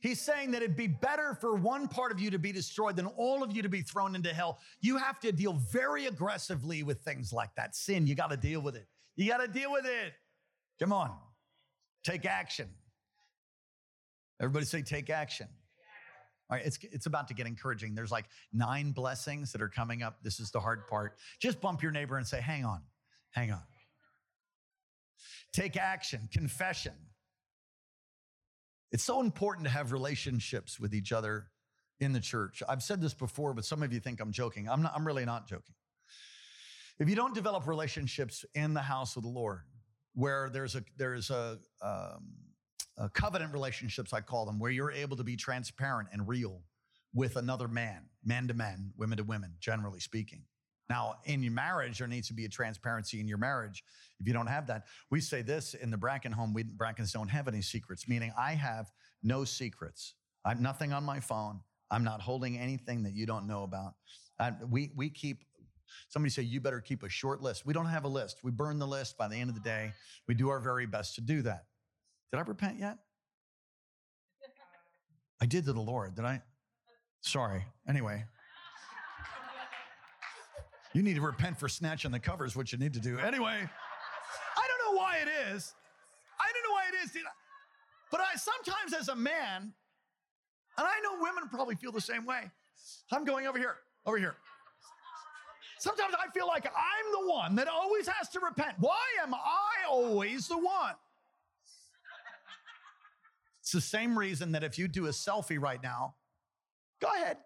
[0.00, 3.06] He's saying that it'd be better for one part of you to be destroyed than
[3.06, 4.58] all of you to be thrown into hell.
[4.80, 7.74] You have to deal very aggressively with things like that.
[7.74, 8.86] Sin, you got to deal with it.
[9.16, 10.12] You got to deal with it.
[10.78, 11.10] Come on,
[12.04, 12.68] take action.
[14.40, 15.48] Everybody say, take action.
[16.50, 17.94] All right, it's, it's about to get encouraging.
[17.94, 20.22] There's like nine blessings that are coming up.
[20.22, 21.18] This is the hard part.
[21.38, 22.80] Just bump your neighbor and say, hang on,
[23.30, 23.62] hang on.
[25.52, 26.94] Take action, confession.
[28.90, 31.48] It's so important to have relationships with each other
[32.00, 32.62] in the church.
[32.68, 34.68] I've said this before, but some of you think I'm joking.
[34.68, 35.74] I'm, not, I'm really not joking.
[36.98, 39.60] If you don't develop relationships in the house of the Lord,
[40.14, 42.34] where there's a there's a, um,
[42.98, 46.62] a covenant relationships, I call them, where you're able to be transparent and real
[47.14, 50.42] with another man, man to man, women to women, generally speaking.
[50.90, 53.84] Now, in your marriage, there needs to be a transparency in your marriage.
[54.20, 57.28] If you don't have that, we say this in the Bracken home, we Brackens don't
[57.28, 58.90] have any secrets, meaning I have
[59.22, 60.14] no secrets.
[60.44, 61.60] I'm nothing on my phone.
[61.90, 63.94] I'm not holding anything that you don't know about.
[64.38, 65.44] I, we, we keep,
[66.08, 67.66] somebody say, you better keep a short list.
[67.66, 68.38] We don't have a list.
[68.42, 69.92] We burn the list by the end of the day.
[70.26, 71.64] We do our very best to do that.
[72.32, 72.98] Did I repent yet?
[75.40, 76.14] I did to the Lord.
[76.14, 76.42] Did I?
[77.20, 77.64] Sorry.
[77.88, 78.24] Anyway.
[80.94, 83.18] You need to repent for snatching the covers, what you need to do.
[83.18, 83.68] Anyway,
[84.56, 85.74] I don't know why it is.
[86.40, 87.22] I don't know why it is.
[88.10, 89.72] But I sometimes, as a man,
[90.78, 92.50] and I know women probably feel the same way.
[93.12, 94.36] I'm going over here, over here.
[95.78, 98.74] Sometimes I feel like I'm the one that always has to repent.
[98.78, 100.94] Why am I always the one?
[103.68, 106.14] It's the same reason that if you do a selfie right now,
[107.02, 107.36] go ahead,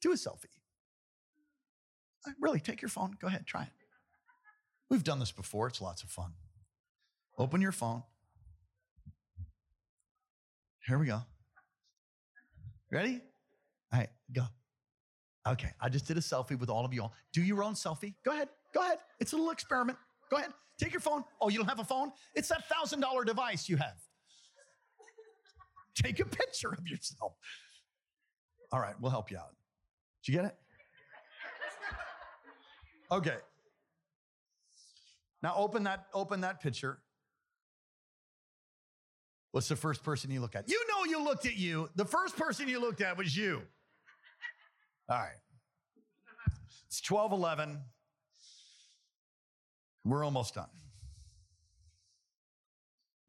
[0.00, 0.46] do a selfie.
[2.26, 3.14] Uh, really, take your phone.
[3.20, 3.68] Go ahead, try it.
[4.88, 5.66] We've done this before.
[5.66, 6.32] It's lots of fun.
[7.36, 8.02] Open your phone.
[10.86, 11.20] Here we go.
[12.90, 13.20] Ready?
[13.92, 14.44] All right, go.
[15.46, 17.12] Okay, I just did a selfie with all of you all.
[17.34, 18.14] Do your own selfie.
[18.24, 18.48] Go ahead.
[18.72, 18.96] Go ahead.
[19.18, 19.98] It's a little experiment.
[20.30, 20.52] Go ahead.
[20.78, 21.22] Take your phone.
[21.38, 22.12] Oh, you don't have a phone?
[22.34, 23.98] It's that $1,000 device you have.
[26.02, 27.32] Take a picture of yourself.
[28.72, 29.54] All right, we'll help you out.
[30.24, 30.56] Did you get it?
[33.12, 33.36] Okay.
[35.42, 37.00] Now open that open that picture.
[39.52, 40.68] What's the first person you look at?
[40.68, 41.88] You know you looked at you.
[41.96, 43.62] The first person you looked at was you.
[45.08, 45.30] All right.
[46.86, 47.80] It's 1211.
[50.04, 50.68] We're almost done.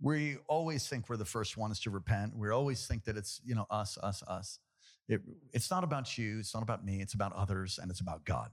[0.02, 2.36] We always think we're the first ones to repent.
[2.36, 4.60] We always think that it's, you know, us, us, us.
[5.08, 5.22] It,
[5.54, 6.40] it's not about you.
[6.40, 7.02] It's not about me.
[7.02, 8.50] It's about others and it's about God.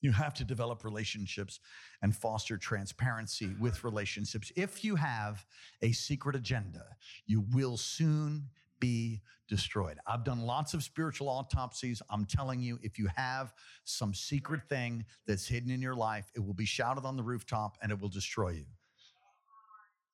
[0.00, 1.60] You have to develop relationships
[2.02, 4.50] and foster transparency with relationships.
[4.56, 5.46] If you have
[5.80, 6.84] a secret agenda,
[7.26, 8.48] you will soon
[8.80, 9.98] be destroyed.
[10.08, 12.02] I've done lots of spiritual autopsies.
[12.10, 13.54] I'm telling you, if you have
[13.84, 17.78] some secret thing that's hidden in your life, it will be shouted on the rooftop
[17.80, 18.64] and it will destroy you.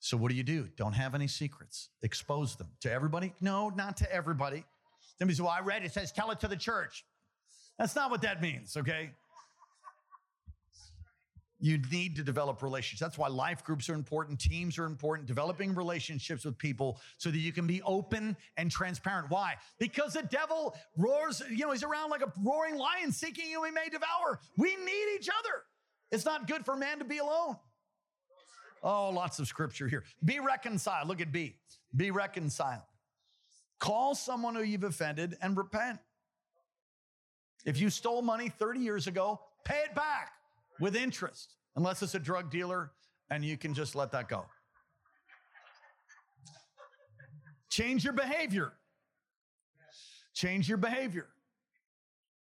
[0.00, 0.68] So, what do you do?
[0.76, 1.88] Don't have any secrets.
[2.02, 3.34] Expose them to everybody?
[3.40, 4.64] No, not to everybody.
[5.18, 7.04] Somebody says, Well, I read it says, tell it to the church.
[7.78, 9.10] That's not what that means, okay?
[11.60, 13.00] You need to develop relationships.
[13.00, 17.38] That's why life groups are important, teams are important, developing relationships with people so that
[17.38, 19.28] you can be open and transparent.
[19.28, 19.54] Why?
[19.78, 23.72] Because the devil roars, you know, he's around like a roaring lion seeking whom he
[23.72, 24.38] may devour.
[24.56, 25.64] We need each other.
[26.12, 27.56] It's not good for man to be alone.
[28.82, 30.04] Oh, lots of scripture here.
[30.24, 31.08] Be reconciled.
[31.08, 31.56] Look at B.
[31.96, 32.82] Be reconciled.
[33.78, 35.98] Call someone who you've offended and repent.
[37.64, 40.32] If you stole money 30 years ago, pay it back
[40.80, 42.92] with interest, unless it's a drug dealer
[43.30, 44.46] and you can just let that go.
[47.68, 48.72] Change your behavior.
[50.34, 51.26] Change your behavior.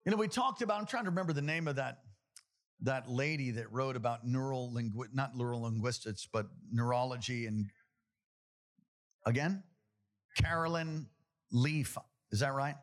[0.04, 1.98] You know, we talked about, I'm trying to remember the name of that,
[2.82, 7.66] that lady that wrote about neural lingu- not neural linguistics, but neurology and
[9.26, 9.62] again,
[10.36, 11.06] Caroline
[11.52, 11.96] Leaf.
[12.30, 12.76] Is that right?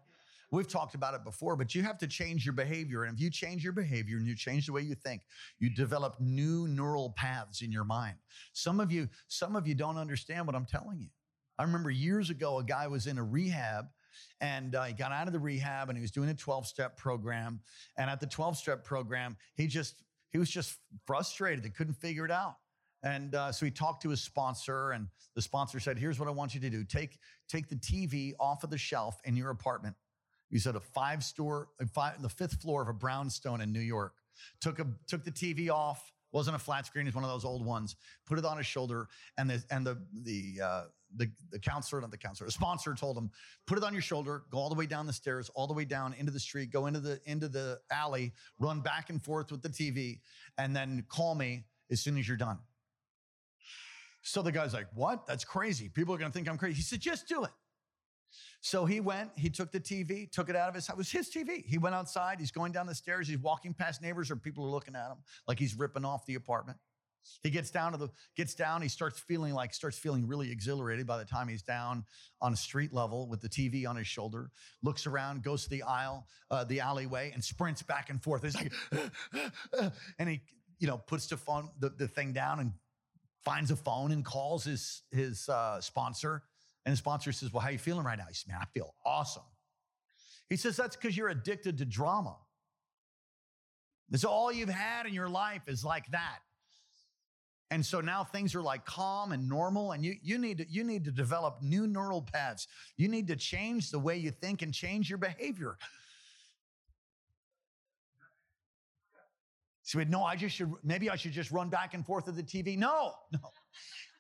[0.52, 3.04] We've talked about it before, but you have to change your behavior.
[3.04, 5.24] And if you change your behavior and you change the way you think,
[5.60, 8.16] you develop new neural paths in your mind.
[8.54, 11.10] Some of you, some of you don't understand what I'm telling you.
[11.58, 13.86] I remember years ago, a guy was in a rehab
[14.42, 16.98] and uh, he got out of the rehab and he was doing a 12 step
[16.98, 17.60] program.
[17.98, 21.64] And at the 12 step program, he just, he was just frustrated.
[21.64, 22.56] He couldn't figure it out.
[23.06, 26.32] And uh, so he talked to his sponsor, and the sponsor said, "Here's what I
[26.32, 29.96] want you to do: take take the TV off of the shelf in your apartment."
[30.50, 34.16] He said, "A five store, five, the fifth floor of a brownstone in New York."
[34.60, 36.12] Took a took the TV off.
[36.32, 37.96] wasn't a flat screen; it was one of those old ones.
[38.26, 39.08] Put it on his shoulder,
[39.38, 40.84] and the and the the uh,
[41.16, 43.30] the, the counselor, not the counselor, the sponsor told him,
[43.68, 44.44] "Put it on your shoulder.
[44.52, 46.72] Go all the way down the stairs, all the way down into the street.
[46.72, 48.34] Go into the into the alley.
[48.60, 50.20] Run back and forth with the TV,
[50.58, 52.60] and then call me as soon as you're done."
[54.26, 55.28] So the guy's like, What?
[55.28, 55.88] That's crazy.
[55.88, 56.78] People are to think I'm crazy.
[56.78, 57.52] He said, Just do it.
[58.60, 60.96] So he went, he took the TV, took it out of his house.
[60.96, 61.64] It was his TV.
[61.64, 64.70] He went outside, he's going down the stairs, he's walking past neighbors, or people are
[64.70, 66.80] looking at him like he's ripping off the apartment.
[67.44, 68.82] He gets down to the gets down.
[68.82, 72.06] He starts feeling like starts feeling really exhilarated by the time he's down
[72.42, 74.52] on a street level with the TV on his shoulder.
[74.84, 78.44] Looks around, goes to the aisle, uh, the alleyway, and sprints back and forth.
[78.44, 78.72] He's like,
[80.20, 80.42] and he
[80.80, 82.74] you know puts the phone the, the thing down and
[83.46, 86.42] finds a phone and calls his, his uh, sponsor.
[86.86, 88.26] And his sponsor says, Well, how you feeling right now?
[88.28, 89.44] He says, Man, I feel awesome.
[90.50, 92.36] He says, That's because you're addicted to drama.
[94.10, 96.40] That's all you've had in your life is like that.
[97.72, 100.84] And so now things are like calm and normal, and you, you, need to, you
[100.84, 102.68] need to develop new neural paths.
[102.96, 105.78] You need to change the way you think and change your behavior.
[109.84, 112.36] She went, No, I just should, maybe I should just run back and forth of
[112.36, 112.78] the TV.
[112.78, 113.40] No, no.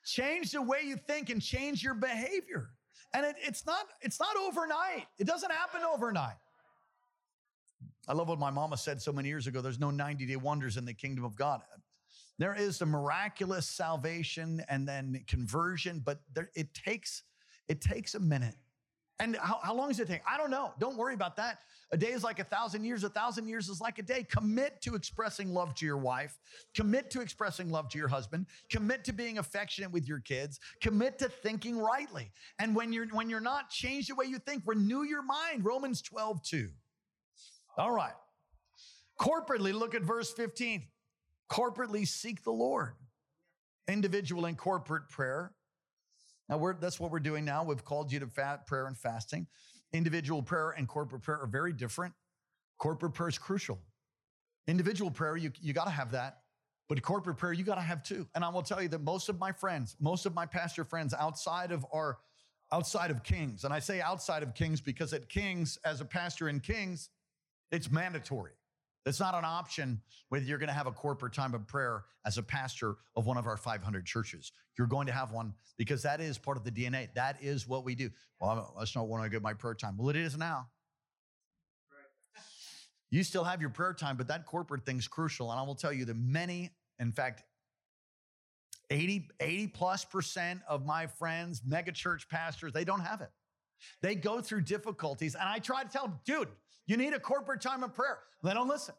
[0.05, 2.69] change the way you think and change your behavior.
[3.13, 5.05] And it, it's not, it's not overnight.
[5.19, 6.35] It doesn't happen overnight.
[8.07, 9.61] I love what my mama said so many years ago.
[9.61, 11.61] There's no 90 day wonders in the kingdom of God.
[12.37, 17.23] There is the miraculous salvation and then conversion, but there, it takes,
[17.67, 18.55] it takes a minute.
[19.19, 20.21] And how, how long does it take?
[20.29, 20.73] I don't know.
[20.77, 21.59] Don't worry about that.
[21.91, 24.23] A day is like a thousand years, a thousand years is like a day.
[24.23, 26.37] Commit to expressing love to your wife,
[26.75, 31.17] commit to expressing love to your husband, commit to being affectionate with your kids, commit
[31.19, 32.31] to thinking rightly.
[32.59, 35.63] And when you're when you're not, change the way you think, renew your mind.
[35.63, 36.69] Romans 12, 2.
[37.77, 38.13] All right.
[39.19, 40.83] Corporately, look at verse 15.
[41.51, 42.93] Corporately seek the Lord.
[43.87, 45.51] Individual and corporate prayer.
[46.49, 47.63] Now, that's what we're doing now.
[47.63, 49.47] We've called you to fat prayer and fasting.
[49.93, 52.13] Individual prayer and corporate prayer are very different.
[52.77, 53.79] Corporate prayer is crucial.
[54.67, 56.39] Individual prayer, you, you got to have that.
[56.87, 58.27] But corporate prayer, you got to have too.
[58.35, 61.13] And I will tell you that most of my friends, most of my pastor friends
[61.13, 62.17] outside of our,
[62.71, 66.47] outside of Kings, and I say outside of Kings because at Kings, as a pastor
[66.47, 67.09] in Kings,
[67.71, 68.51] it's mandatory.
[69.05, 72.37] It's not an option whether you're going to have a corporate time of prayer as
[72.37, 74.51] a pastor of one of our 500 churches.
[74.77, 77.13] You're going to have one because that is part of the DNA.
[77.13, 78.09] That is what we do.
[78.39, 79.95] Well, that's not when I get my prayer time.
[79.97, 80.67] Well, it is now.
[83.11, 85.51] You still have your prayer time, but that corporate thing's crucial.
[85.51, 87.43] And I will tell you that many, in fact,
[88.89, 93.29] 80, 80 plus percent of my friends, mega church pastors, they don't have it.
[94.01, 95.35] They go through difficulties.
[95.35, 96.49] And I try to tell them, dude,
[96.87, 98.19] you need a corporate time of prayer.
[98.43, 98.95] They don't listen.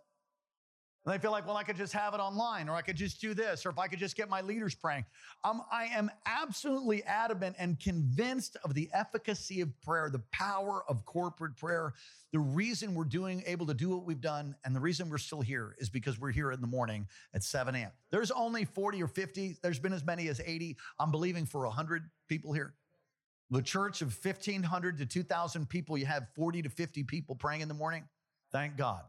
[1.07, 3.20] And they feel like, well, I could just have it online, or I could just
[3.20, 5.05] do this, or if I could just get my leaders praying.
[5.45, 11.05] Um, I am absolutely adamant and convinced of the efficacy of prayer, the power of
[11.05, 11.95] corporate prayer.
[12.32, 15.41] The reason we're doing able to do what we've done, and the reason we're still
[15.41, 17.93] here is because we're here in the morning at 7 a.m.
[18.11, 19.59] There's only 40 or 50.
[19.62, 20.76] There's been as many as 80.
[20.99, 22.74] I'm believing for 100 people here.
[23.51, 27.68] The church of 1,500 to 2,000 people, you have 40 to 50 people praying in
[27.68, 28.05] the morning.
[28.51, 29.03] Thank God.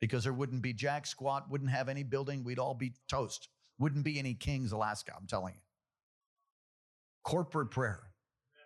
[0.00, 3.48] Because there wouldn't be jack squat, wouldn't have any building, we'd all be toast.
[3.78, 5.60] Wouldn't be any Kings, Alaska, I'm telling you.
[7.24, 8.08] Corporate prayer.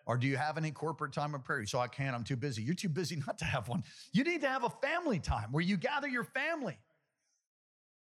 [0.07, 1.65] Or do you have any corporate time of prayer?
[1.67, 2.63] So I can't, I'm too busy.
[2.63, 3.85] You're too busy not to have one.
[4.13, 6.79] You need to have a family time where you gather your family.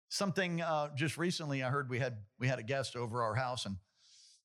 [0.09, 3.65] Something uh, just recently, I heard we had we had a guest over our house,
[3.65, 3.75] and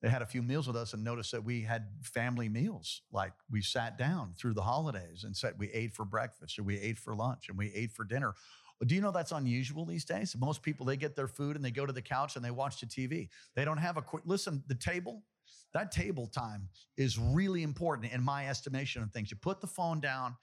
[0.03, 3.03] they had a few meals with us and noticed that we had family meals.
[3.13, 6.79] Like we sat down through the holidays and said we ate for breakfast or we
[6.79, 8.35] ate for lunch and we ate for dinner.
[8.85, 10.35] Do you know that's unusual these days?
[10.37, 12.81] Most people, they get their food and they go to the couch and they watch
[12.81, 13.29] the TV.
[13.55, 15.23] They don't have a quick, listen, the table,
[15.73, 19.31] that table time is really important in my estimation of things.
[19.31, 20.35] You put the phone down,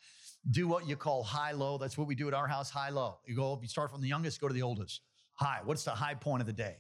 [0.52, 1.78] do what you call high low.
[1.78, 3.18] That's what we do at our house, high low.
[3.26, 5.02] You go, you start from the youngest, go to the oldest.
[5.34, 5.60] High.
[5.66, 6.78] What's the high point of the day?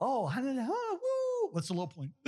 [0.00, 1.15] Oh, oh
[1.52, 2.10] What's the low point?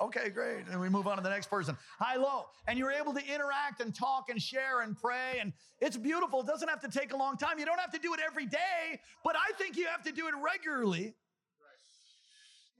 [0.00, 0.64] Okay, great.
[0.70, 1.76] And we move on to the next person.
[1.98, 2.46] High, low.
[2.66, 5.38] And you're able to interact and talk and share and pray.
[5.40, 6.40] And it's beautiful.
[6.40, 7.58] It doesn't have to take a long time.
[7.58, 10.26] You don't have to do it every day, but I think you have to do
[10.28, 11.14] it regularly.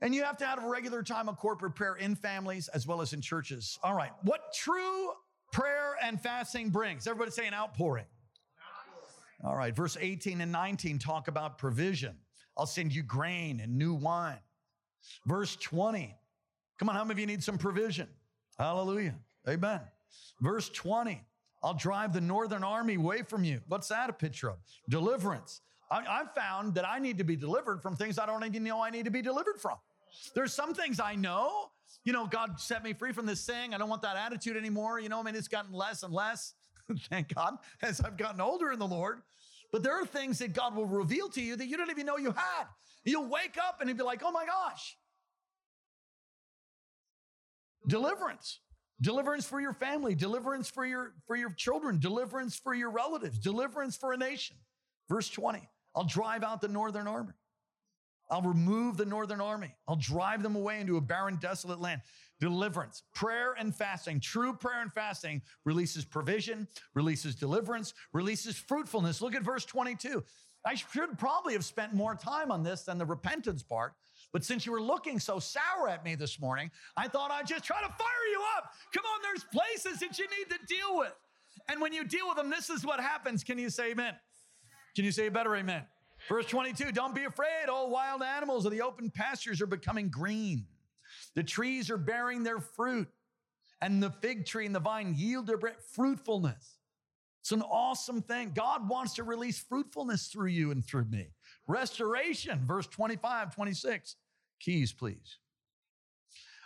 [0.01, 3.01] And you have to have a regular time of corporate prayer in families as well
[3.01, 3.77] as in churches.
[3.83, 4.11] All right.
[4.23, 5.11] What true
[5.51, 7.05] prayer and fasting brings?
[7.05, 8.05] Everybody say an outpouring.
[9.43, 9.75] All right.
[9.75, 12.17] Verse 18 and 19 talk about provision.
[12.57, 14.39] I'll send you grain and new wine.
[15.25, 16.15] Verse 20.
[16.77, 18.07] Come on, how many of you need some provision?
[18.57, 19.15] Hallelujah.
[19.47, 19.81] Amen.
[20.39, 21.23] Verse 20.
[21.63, 23.61] I'll drive the northern army away from you.
[23.67, 24.57] What's that a picture of?
[24.89, 25.61] Deliverance.
[25.91, 28.81] I, have found that I need to be delivered from things I don't even know
[28.81, 29.77] I need to be delivered from.
[30.33, 31.69] There's some things I know.
[32.05, 33.73] You know, God set me free from this thing.
[33.73, 34.99] I don't want that attitude anymore.
[34.99, 36.53] You know, I mean, it's gotten less and less,
[37.09, 39.21] thank God, as I've gotten older in the Lord.
[39.71, 42.17] But there are things that God will reveal to you that you didn't even know
[42.17, 42.65] you had.
[43.05, 44.97] You'll wake up and you'll be like, oh my gosh.
[47.87, 48.59] Deliverance.
[49.01, 53.97] Deliverance for your family, deliverance for your for your children, deliverance for your relatives, deliverance
[53.97, 54.55] for a nation.
[55.09, 55.67] Verse 20.
[55.95, 57.33] I'll drive out the northern army.
[58.29, 59.75] I'll remove the northern army.
[59.87, 62.01] I'll drive them away into a barren, desolate land.
[62.41, 69.21] Deliverance, prayer and fasting, true prayer and fasting releases provision, releases deliverance, releases fruitfulness.
[69.21, 70.23] Look at verse 22.
[70.65, 73.93] I should probably have spent more time on this than the repentance part.
[74.33, 77.63] But since you were looking so sour at me this morning, I thought I'd just
[77.63, 78.71] try to fire you up.
[78.91, 81.13] Come on, there's places that you need to deal with.
[81.69, 83.43] And when you deal with them, this is what happens.
[83.43, 84.15] Can you say amen?
[84.95, 85.83] Can you say a better amen?
[86.27, 87.69] Verse 22 Don't be afraid.
[87.69, 90.65] All wild animals of the open pastures are becoming green.
[91.35, 93.07] The trees are bearing their fruit,
[93.81, 95.59] and the fig tree and the vine yield their
[95.93, 96.77] fruitfulness.
[97.41, 98.51] It's an awesome thing.
[98.53, 101.29] God wants to release fruitfulness through you and through me.
[101.67, 104.15] Restoration, verse 25, 26.
[104.59, 105.39] Keys, please.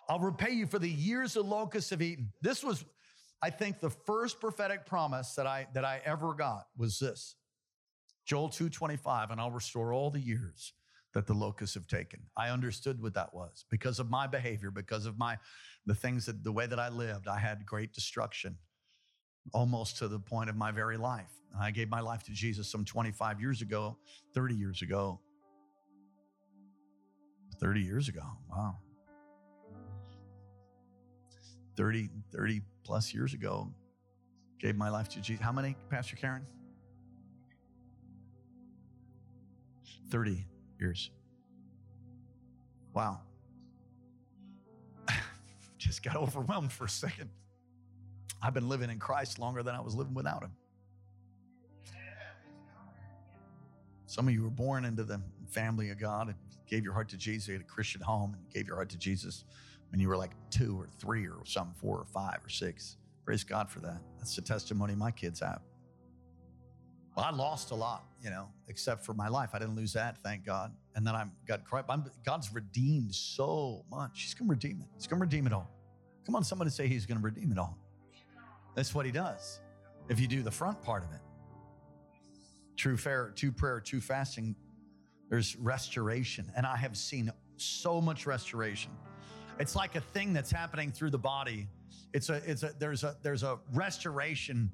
[0.09, 2.32] I'll repay you for the years the locusts have eaten.
[2.41, 2.84] This was,
[3.41, 7.36] I think, the first prophetic promise that I that I ever got was this.
[8.26, 10.74] Joel 2:25, and I'll restore all the years
[11.16, 12.20] that the locusts have taken.
[12.36, 15.38] I understood what that was because of my behavior, because of my
[15.86, 17.30] the things that the way that I lived.
[17.30, 18.57] I had great destruction,
[19.53, 21.32] almost to the point of my very life.
[21.57, 23.97] I gave my life to Jesus some 25 years ago,
[24.34, 25.22] 30 years ago.
[27.61, 28.24] 30 years ago.
[28.51, 28.76] Wow.
[31.78, 33.74] 30, 30 plus years ago,
[34.59, 35.41] gave my life to Jesus.
[35.41, 36.45] How many, Pastor Karen?
[40.09, 40.45] 30
[40.80, 41.11] years.
[42.93, 43.19] Wow.
[45.78, 47.30] Just got overwhelmed for a second.
[48.41, 50.51] I've been living in Christ longer than I was living without Him.
[54.05, 55.19] Some of you were born into the
[55.49, 56.36] family of God and
[56.67, 57.47] gave your heart to Jesus.
[57.47, 59.43] Had a Christian home and gave your heart to Jesus
[59.89, 62.97] when you were like two or three or something, four or five or six.
[63.26, 63.99] Praise God for that.
[64.17, 65.61] That's the testimony my kids have.
[67.16, 69.51] Well, I lost a lot, you know, except for my life.
[69.53, 70.74] I didn't lose that, thank God.
[70.95, 74.24] And then I'm got I'm, God's redeemed so much.
[74.24, 74.88] He's going to redeem it.
[74.95, 75.72] He's going to redeem it all.
[76.26, 77.78] Come on, somebody say He's going to redeem it all.
[78.76, 79.61] That's what He does.
[80.09, 81.22] If you do the front part of it,
[82.76, 84.55] true fair, true prayer, true fasting,
[85.30, 88.91] there's restoration, and I have seen so much restoration.
[89.57, 91.68] It's like a thing that's happening through the body.
[92.13, 94.70] It's a, it's a, there's a, there's a restoration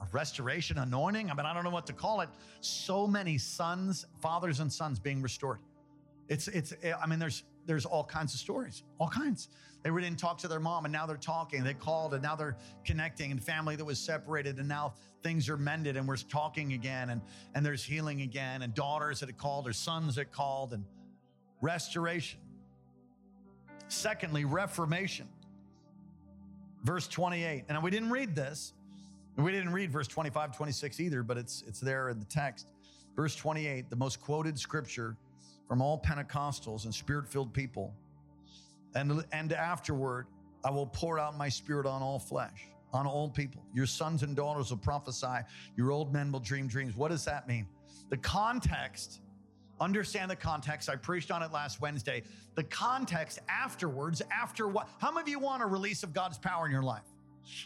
[0.00, 1.30] a restoration anointing.
[1.30, 2.28] I mean, I don't know what to call it.
[2.60, 5.58] So many sons, fathers and sons being restored.
[6.28, 9.48] It's, it's, I mean, there's, there's all kinds of stories, all kinds.
[9.82, 11.62] They didn't talk to their mom and now they're talking.
[11.62, 15.56] They called and now they're connecting and family that was separated and now things are
[15.56, 17.22] mended and we're talking again and,
[17.54, 20.84] and there's healing again and daughters that called or sons that called and
[21.60, 22.40] restoration.
[23.88, 25.28] Secondly, reformation.
[26.84, 27.64] Verse 28.
[27.68, 28.72] And we didn't read this,
[29.44, 32.72] we didn't read verse 25, 26 either, but it's, it's there in the text.
[33.14, 35.16] Verse 28, the most quoted scripture
[35.68, 37.94] from all Pentecostals and spirit filled people.
[38.94, 40.26] And, and afterward,
[40.64, 43.62] I will pour out my spirit on all flesh, on all people.
[43.74, 45.44] Your sons and daughters will prophesy,
[45.76, 46.96] your old men will dream dreams.
[46.96, 47.66] What does that mean?
[48.10, 49.20] The context,
[49.80, 50.88] understand the context.
[50.88, 52.22] I preached on it last Wednesday.
[52.54, 54.88] The context afterwards, after what?
[54.98, 57.04] How many of you want a release of God's power in your life?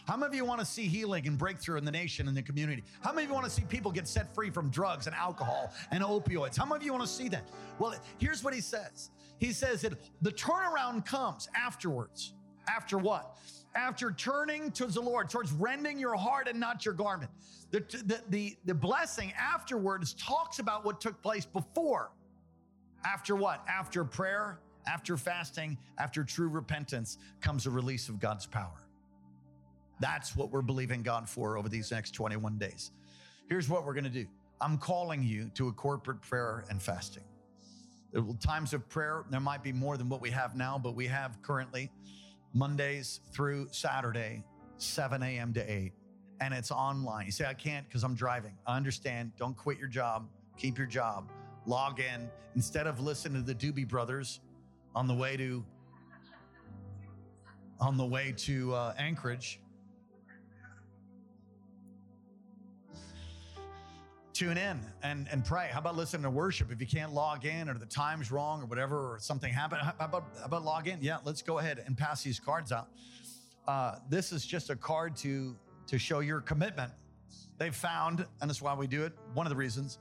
[0.05, 2.41] How many of you want to see healing and breakthrough in the nation and the
[2.41, 2.83] community?
[3.01, 5.71] How many of you want to see people get set free from drugs and alcohol
[5.91, 6.57] and opioids?
[6.57, 7.49] How many of you want to see that?
[7.79, 9.09] Well, here's what he says
[9.39, 12.33] He says that the turnaround comes afterwards.
[12.67, 13.37] After what?
[13.75, 17.31] After turning to the Lord, towards rending your heart and not your garment.
[17.71, 22.11] The, the, the, the blessing afterwards talks about what took place before.
[23.03, 23.65] After what?
[23.67, 28.82] After prayer After fasting, after true repentance, comes a release of God's power.
[29.99, 32.91] That's what we're believing God for over these next 21 days.
[33.49, 34.25] Here's what we're going to do
[34.61, 37.23] I'm calling you to a corporate prayer and fasting.
[38.39, 41.41] Times of prayer, there might be more than what we have now, but we have
[41.41, 41.91] currently
[42.53, 44.43] Mondays through Saturday,
[44.77, 45.53] 7 a.m.
[45.53, 45.91] to 8,
[46.39, 47.25] and it's online.
[47.25, 48.53] You say, I can't because I'm driving.
[48.67, 49.31] I understand.
[49.37, 50.27] Don't quit your job,
[50.57, 51.29] keep your job,
[51.65, 52.29] log in.
[52.55, 54.39] Instead of listening to the Doobie Brothers
[54.93, 55.65] on the way to
[57.79, 59.59] on the way to uh, Anchorage,
[64.33, 65.69] tune in and, and pray.
[65.71, 66.71] How about listening to worship?
[66.71, 69.93] If you can't log in or the time's wrong or whatever, or something happened, how
[69.99, 70.99] about, how about log in?
[71.01, 72.87] Yeah, let's go ahead and pass these cards out.
[73.67, 75.55] Uh, this is just a card to,
[75.87, 76.91] to show your commitment.
[77.57, 79.99] They've found, and that's why we do it, one of the reasons,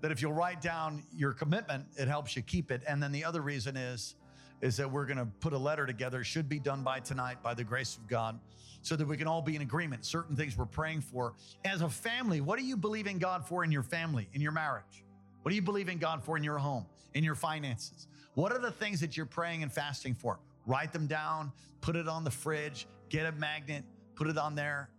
[0.00, 2.82] that if you'll write down your commitment, it helps you keep it.
[2.86, 4.14] And then the other reason is,
[4.60, 7.54] is that we're going to put a letter together, should be done by tonight by
[7.54, 8.38] the grace of God
[8.82, 10.04] so that we can all be in agreement.
[10.04, 11.34] Certain things we're praying for.
[11.64, 14.52] As a family, what do you believe in God for in your family, in your
[14.52, 15.04] marriage?
[15.42, 18.08] What do you believe in God for in your home, in your finances?
[18.34, 20.38] What are the things that you're praying and fasting for?
[20.66, 23.84] Write them down, put it on the fridge, get a magnet,
[24.14, 24.90] put it on there.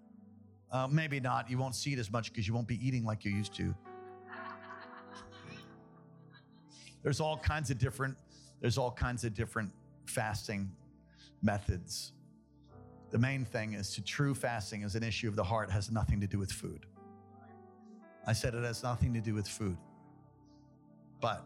[0.71, 1.49] Uh, maybe not.
[1.49, 3.73] You won't see it as much because you won't be eating like you used to.
[7.03, 8.17] There's all kinds of different.
[8.65, 9.71] There's all kinds of different
[10.07, 10.71] fasting
[11.43, 12.13] methods.
[13.11, 16.19] The main thing is to true fasting is an issue of the heart, has nothing
[16.21, 16.87] to do with food.
[18.25, 19.77] I said it has nothing to do with food.
[21.21, 21.45] But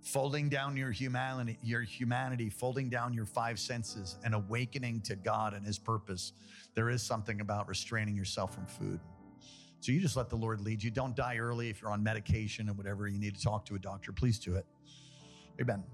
[0.00, 5.52] folding down your humanity, your humanity, folding down your five senses and awakening to God
[5.52, 6.32] and his purpose,
[6.72, 8.98] there is something about restraining yourself from food.
[9.80, 10.90] So you just let the Lord lead you.
[10.90, 13.08] Don't die early if you're on medication or whatever.
[13.08, 14.10] You need to talk to a doctor.
[14.10, 14.64] Please do it.
[15.60, 15.84] Amen.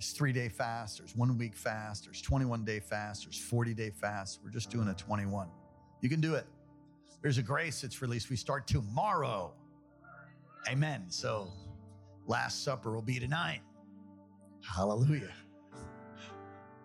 [0.00, 3.90] There's three day fast, there's one week fast, there's 21 day fast, there's 40 day
[3.90, 4.40] fast.
[4.42, 5.46] We're just doing a 21.
[6.00, 6.46] You can do it.
[7.20, 8.30] There's a grace that's released.
[8.30, 9.52] We start tomorrow.
[10.70, 11.04] Amen.
[11.08, 11.52] So,
[12.26, 13.60] Last Supper will be tonight.
[14.62, 15.34] Hallelujah.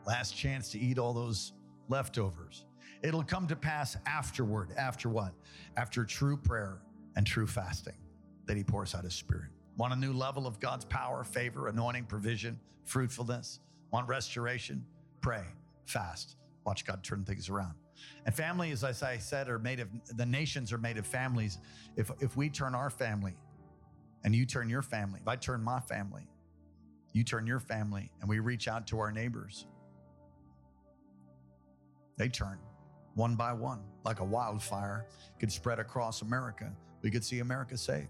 [0.06, 1.54] Last chance to eat all those
[1.88, 2.66] leftovers.
[3.02, 4.72] It'll come to pass afterward.
[4.78, 5.32] After what?
[5.78, 6.82] After true prayer
[7.16, 7.96] and true fasting
[8.46, 9.55] that He pours out His Spirit.
[9.78, 13.60] Want a new level of God's power, favor, anointing, provision, fruitfulness?
[13.92, 14.86] Want restoration?
[15.22, 15.44] Pray,
[15.86, 17.74] fast, watch God turn things around.
[18.26, 21.60] And families, as I said, are made of the nations are made of families.
[21.96, 23.36] If if we turn our family
[24.24, 26.28] and you turn your family, if I turn my family,
[27.14, 29.66] you turn your family, and we reach out to our neighbors,
[32.18, 32.60] they turn
[33.14, 35.08] one by one like a wildfire
[35.40, 36.72] could spread across America.
[37.02, 38.10] We could see America saved.